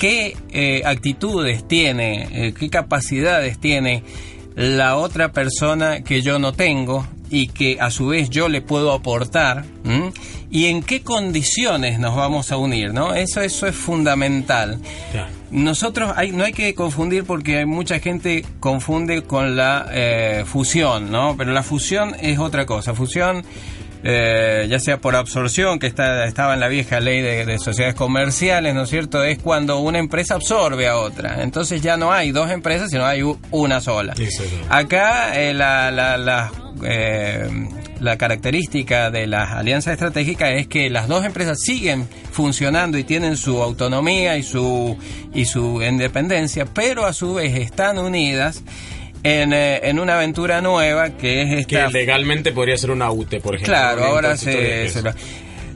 [0.00, 4.02] qué eh, actitudes tiene, eh, qué capacidades tiene
[4.56, 8.92] la otra persona que yo no tengo y que a su vez yo le puedo
[8.92, 9.64] aportar
[10.50, 13.14] y en qué condiciones nos vamos a unir, ¿no?
[13.14, 14.80] Eso, eso es fundamental.
[15.50, 21.12] Nosotros hay, no hay que confundir porque hay mucha gente confunde con la eh, fusión,
[21.12, 21.36] ¿no?
[21.36, 22.94] Pero la fusión es otra cosa.
[22.94, 23.44] Fusión
[24.02, 28.74] eh, ya sea por absorción, que está, estaba en la vieja ley de, sociedades comerciales,
[28.74, 29.22] ¿no es cierto?
[29.22, 31.42] Es cuando una empresa absorbe a otra.
[31.42, 34.14] Entonces ya no hay dos empresas, sino hay una sola.
[34.68, 36.50] Acá eh, la, la, la,
[36.84, 37.48] eh,
[38.00, 43.36] la característica de las alianzas estratégicas es que las dos empresas siguen funcionando y tienen
[43.36, 44.96] su autonomía y su,
[45.34, 48.62] y su independencia, pero a su vez están unidas
[49.22, 51.86] en, eh, en, una aventura nueva que es esta...
[51.86, 53.74] Que legalmente podría ser una UTE, por ejemplo.
[53.74, 54.90] Claro, ahora se,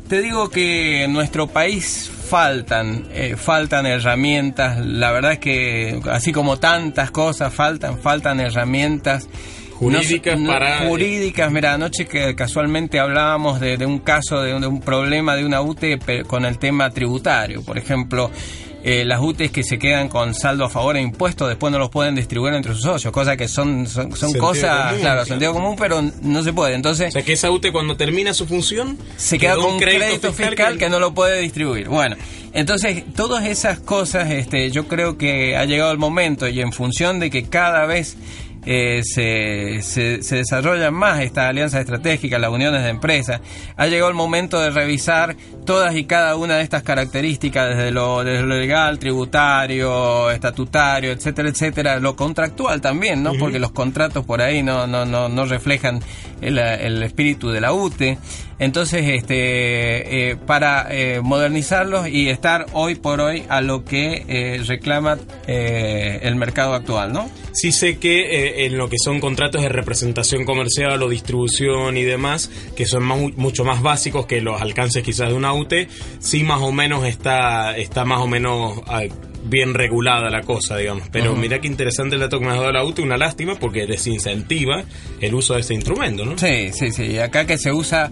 [0.08, 6.32] Te digo que en nuestro país faltan, eh, faltan herramientas, la verdad es que así
[6.32, 9.28] como tantas cosas faltan, faltan herramientas.
[9.74, 11.50] Jurídicas para jurídicas.
[11.50, 15.44] Mira anoche que casualmente hablábamos de, de un caso de un, de un, problema de
[15.44, 17.60] una UTE con el tema tributario.
[17.62, 18.30] Por ejemplo
[18.86, 21.88] eh, las UTEs que se quedan con saldo a favor de impuestos después no los
[21.88, 26.42] pueden distribuir entre sus socios, cosas que son, son, cosas, claro, sentido común, pero no
[26.42, 26.74] se puede.
[26.74, 30.34] Entonces, o sea, que esa UTE cuando termina su función se queda con un crédito,
[30.34, 30.90] fiscal, que...
[30.90, 31.88] no lo puede distribuir.
[31.88, 32.16] Bueno,
[32.52, 37.20] entonces todas esas cosas, este, yo creo que ha llegado el momento y en función
[37.20, 38.18] de que cada vez
[38.66, 43.40] eh, se, se, desarrollan más estas alianzas estratégicas, las uniones de empresas,
[43.76, 48.24] ha llegado el momento de revisar todas y cada una de estas características, desde lo,
[48.24, 53.34] desde lo legal, tributario, estatutario, etcétera, etcétera, lo contractual también, ¿no?
[53.34, 56.00] Porque los contratos por ahí no, no, no, no reflejan
[56.40, 58.18] el, el espíritu de la UTE.
[58.58, 64.62] Entonces, este, eh, para eh, modernizarlos y estar hoy por hoy a lo que eh,
[64.66, 67.30] reclama el mercado actual, ¿no?
[67.52, 72.50] Sí sé que en lo que son contratos de representación comercial o distribución y demás,
[72.76, 75.88] que son mucho más básicos que los alcances quizás de una UTE,
[76.18, 79.02] sí más o menos está, está más o menos ah,
[79.44, 81.08] bien regulada la cosa, digamos.
[81.10, 83.86] Pero mira qué interesante el dato que me has dado la UTE, una lástima porque
[83.86, 84.84] desincentiva
[85.20, 86.36] el uso de este instrumento, ¿no?
[86.38, 87.18] Sí, sí, sí.
[87.18, 88.10] Acá que se usa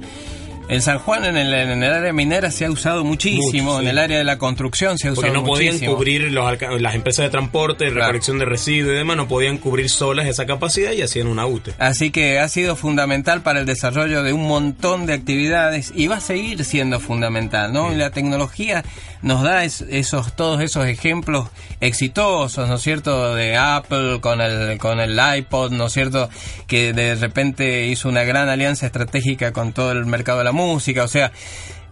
[0.73, 3.79] en San Juan, en el, en el área minera, se ha usado muchísimo.
[3.79, 5.97] En el área de la construcción se ha usado muchísimo.
[5.97, 9.59] Porque no podían cubrir las empresas de transporte, recolección de residuos y demás, no podían
[9.59, 11.75] cubrir solas esa capacidad y hacían una UTE.
[11.79, 16.17] Así que ha sido fundamental para el desarrollo de un montón de actividades y va
[16.17, 17.93] a seguir siendo fundamental, ¿no?
[17.93, 18.83] Y la tecnología
[19.21, 21.49] nos da esos todos esos ejemplos
[21.81, 23.35] exitosos, ¿no es cierto?
[23.35, 26.31] De Apple con el con el iPod, ¿no es cierto?
[26.67, 30.62] Que de repente hizo una gran alianza estratégica con todo el mercado de la música,
[30.71, 31.33] o sea,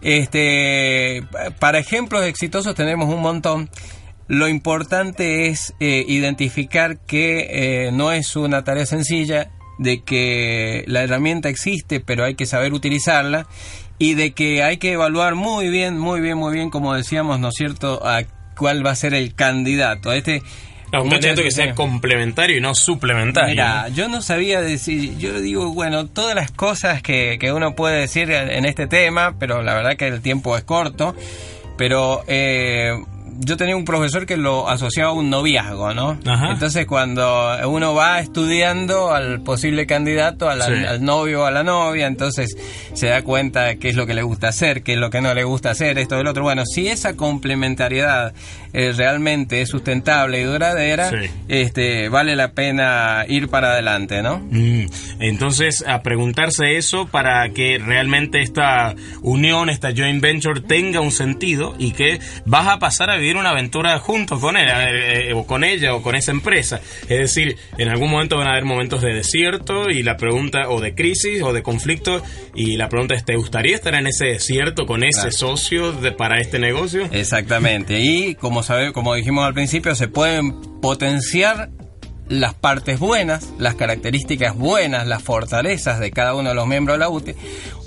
[0.01, 1.23] este,
[1.59, 3.69] para ejemplos exitosos tenemos un montón.
[4.27, 11.01] Lo importante es eh, identificar que eh, no es una tarea sencilla, de que la
[11.01, 13.47] herramienta existe, pero hay que saber utilizarla
[13.97, 17.49] y de que hay que evaluar muy bien, muy bien, muy bien, como decíamos, ¿no
[17.49, 18.23] es cierto?, a
[18.55, 20.13] cuál va a ser el candidato.
[20.13, 20.43] Este
[20.99, 23.51] un candidato que sea complementario y no suplementario.
[23.51, 28.01] Mira, yo no sabía decir, yo digo, bueno, todas las cosas que, que uno puede
[28.01, 31.15] decir en este tema, pero la verdad que el tiempo es corto,
[31.77, 32.91] pero eh,
[33.43, 36.17] yo tenía un profesor que lo asociaba a un noviazgo, ¿no?
[36.49, 42.55] Entonces cuando uno va estudiando al posible candidato, al, novio o a la novia, entonces
[42.93, 45.21] se da cuenta de qué es lo que le gusta hacer, qué es lo que
[45.21, 46.43] no le gusta hacer, esto lo otro.
[46.43, 48.33] Bueno, si esa complementariedad
[48.73, 51.11] eh, realmente es sustentable y duradera,
[51.47, 54.39] este, vale la pena ir para adelante, ¿no?
[54.51, 54.85] Mm.
[55.19, 61.75] Entonces, a preguntarse eso para que realmente esta unión, esta joint venture tenga un sentido
[61.79, 65.45] y que vas a pasar a vivir una aventura juntos con él, eh, eh, o
[65.45, 66.81] con ella, o con esa empresa.
[67.03, 70.81] Es decir, en algún momento van a haber momentos de desierto y la pregunta, o
[70.81, 72.21] de crisis, o de conflicto,
[72.55, 76.39] y la pregunta es, ¿te gustaría estar en ese desierto con ese socio de, para
[76.39, 77.07] este negocio?
[77.11, 77.99] Exactamente.
[77.99, 81.69] Y como sabe, como dijimos al principio, se pueden potenciar
[82.31, 86.99] las partes buenas, las características buenas, las fortalezas de cada uno de los miembros de
[86.99, 87.35] la UTE,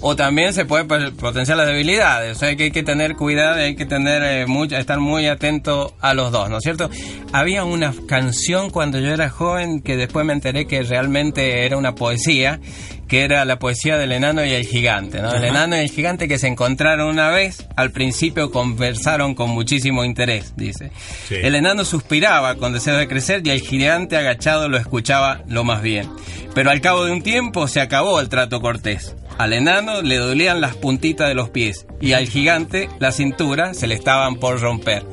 [0.02, 2.36] o también se puede potenciar las debilidades.
[2.36, 5.94] O sea que hay que tener cuidado, hay que tener eh, mucho, estar muy atento
[6.00, 6.90] a los dos, ¿no es cierto?
[7.32, 11.94] Había una canción cuando yo era joven que después me enteré que realmente era una
[11.94, 12.60] poesía
[13.08, 15.32] que era la poesía del enano y el gigante, ¿no?
[15.32, 20.04] El enano y el gigante que se encontraron una vez, al principio conversaron con muchísimo
[20.04, 20.90] interés, dice.
[21.30, 25.82] El enano suspiraba con deseo de crecer y el gigante agachado lo escuchaba lo más
[25.82, 26.08] bien.
[26.54, 29.14] Pero al cabo de un tiempo se acabó el trato cortés.
[29.36, 33.88] Al enano le dolían las puntitas de los pies y al gigante la cintura se
[33.88, 35.04] le estaban por romper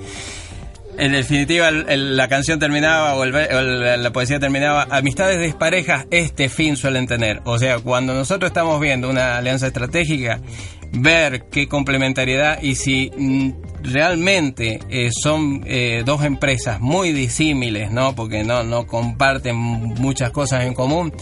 [1.01, 7.41] en definitiva la canción terminaba o, la poesía terminaba, amistades desparejas este fin suelen tener.
[7.43, 10.41] O sea, cuando nosotros estamos viendo una alianza estratégica,
[10.91, 13.51] ver qué complementariedad y si mm,
[13.83, 18.15] realmente eh, son eh, dos empresas muy disímiles, ¿no?
[18.15, 21.13] Porque no, no comparten muchas cosas en común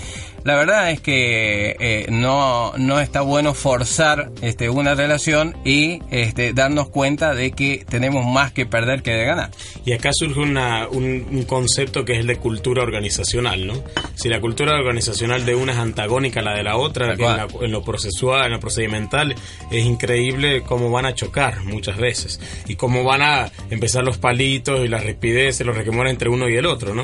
[0.44, 6.54] la verdad es que eh, no, no está bueno forzar este, una relación y este,
[6.54, 9.52] darnos cuenta de que tenemos más que perder que de ganar.
[9.86, 13.84] Y acá surge una, un, concepto que es el de cultura organizacional, ¿no?
[14.16, 17.84] Si la cultura organizacional de una es antagónica a la de la otra, en, lo
[17.84, 19.36] procesual, en lo procedimental,
[19.72, 24.84] es increíble cómo van a chocar muchas veces y cómo van a empezar los palitos
[24.86, 27.04] y las rispideces, los requemores entre uno y el otro, ¿no?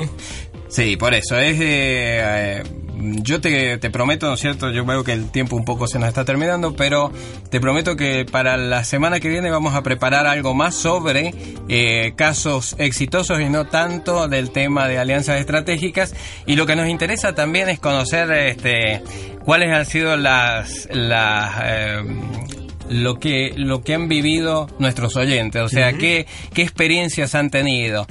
[0.76, 1.56] Sí, por eso es...
[1.58, 2.62] Eh,
[3.22, 4.70] yo te, te, prometo, ¿no es cierto?
[4.70, 7.10] Yo veo que el tiempo un poco se nos está terminando, pero
[7.48, 11.32] te prometo que para la semana que viene vamos a preparar algo más sobre
[11.70, 16.14] eh, casos exitosos y no tanto del tema de alianzas estratégicas.
[16.44, 19.02] Y lo que nos interesa también es conocer este,
[19.46, 20.90] cuáles han sido las...
[20.92, 22.02] las eh,
[22.88, 28.06] lo que lo que han vivido nuestros oyentes, o sea, qué, qué experiencias han tenido.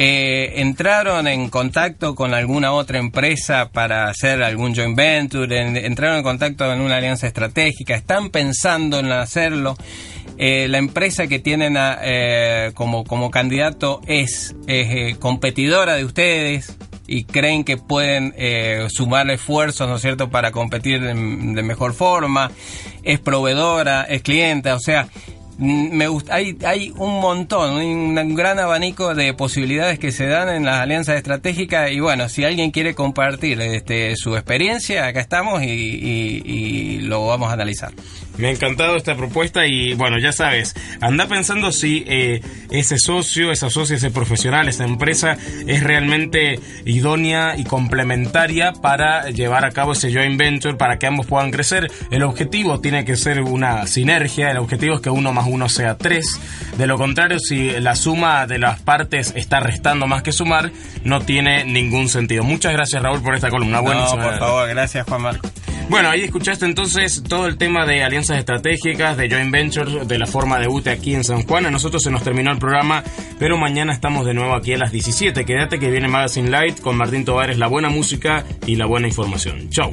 [0.00, 5.84] Eh, ¿Entraron en contacto con alguna otra empresa para hacer algún joint venture?
[5.84, 7.96] ¿Entraron en contacto en una alianza estratégica?
[7.96, 9.76] ¿Están pensando en hacerlo?
[10.36, 14.54] Eh, la empresa que tienen eh, como, candidato es,
[15.18, 16.76] competidora de ustedes
[17.08, 18.34] y creen que pueden
[18.90, 22.52] sumar esfuerzos, ¿no es cierto?, para competir de, de mejor forma.
[23.02, 25.08] Es proveedora, es clienta, o sea,
[25.58, 30.64] me gusta, hay, hay un montón, un, gran abanico de posibilidades que se dan en
[30.64, 37.00] las alianzas estratégicas y bueno, si alguien quiere compartir este, su experiencia, acá estamos y
[37.02, 37.92] lo vamos a analizar.
[38.38, 42.40] Me ha encantado esta propuesta y bueno, ya sabes, anda pensando si eh,
[42.70, 45.36] ese socio, esa socia, ese profesional, esa empresa
[45.66, 51.26] es realmente idónea y complementaria para llevar a cabo ese joint venture para que ambos
[51.26, 51.90] puedan crecer.
[52.12, 55.96] El objetivo tiene que ser una sinergia, el objetivo es que uno más uno sea
[55.96, 56.40] tres.
[56.76, 60.70] De lo contrario, si la suma de las partes está restando más que sumar,
[61.04, 62.44] no tiene ningún sentido.
[62.44, 63.82] Muchas gracias Raúl por esta columna.
[63.82, 65.48] No, por favor, gracias Juan Marco.
[65.88, 70.26] Bueno, ahí escuchaste entonces todo el tema de alianzas estratégicas, de joint ventures, de la
[70.26, 71.64] forma de UTE aquí en San Juan.
[71.64, 73.02] A nosotros se nos terminó el programa,
[73.38, 75.46] pero mañana estamos de nuevo aquí a las 17.
[75.46, 79.70] Quédate que viene Magazine Light con Martín Tovares, la buena música y la buena información.
[79.70, 79.92] Chau.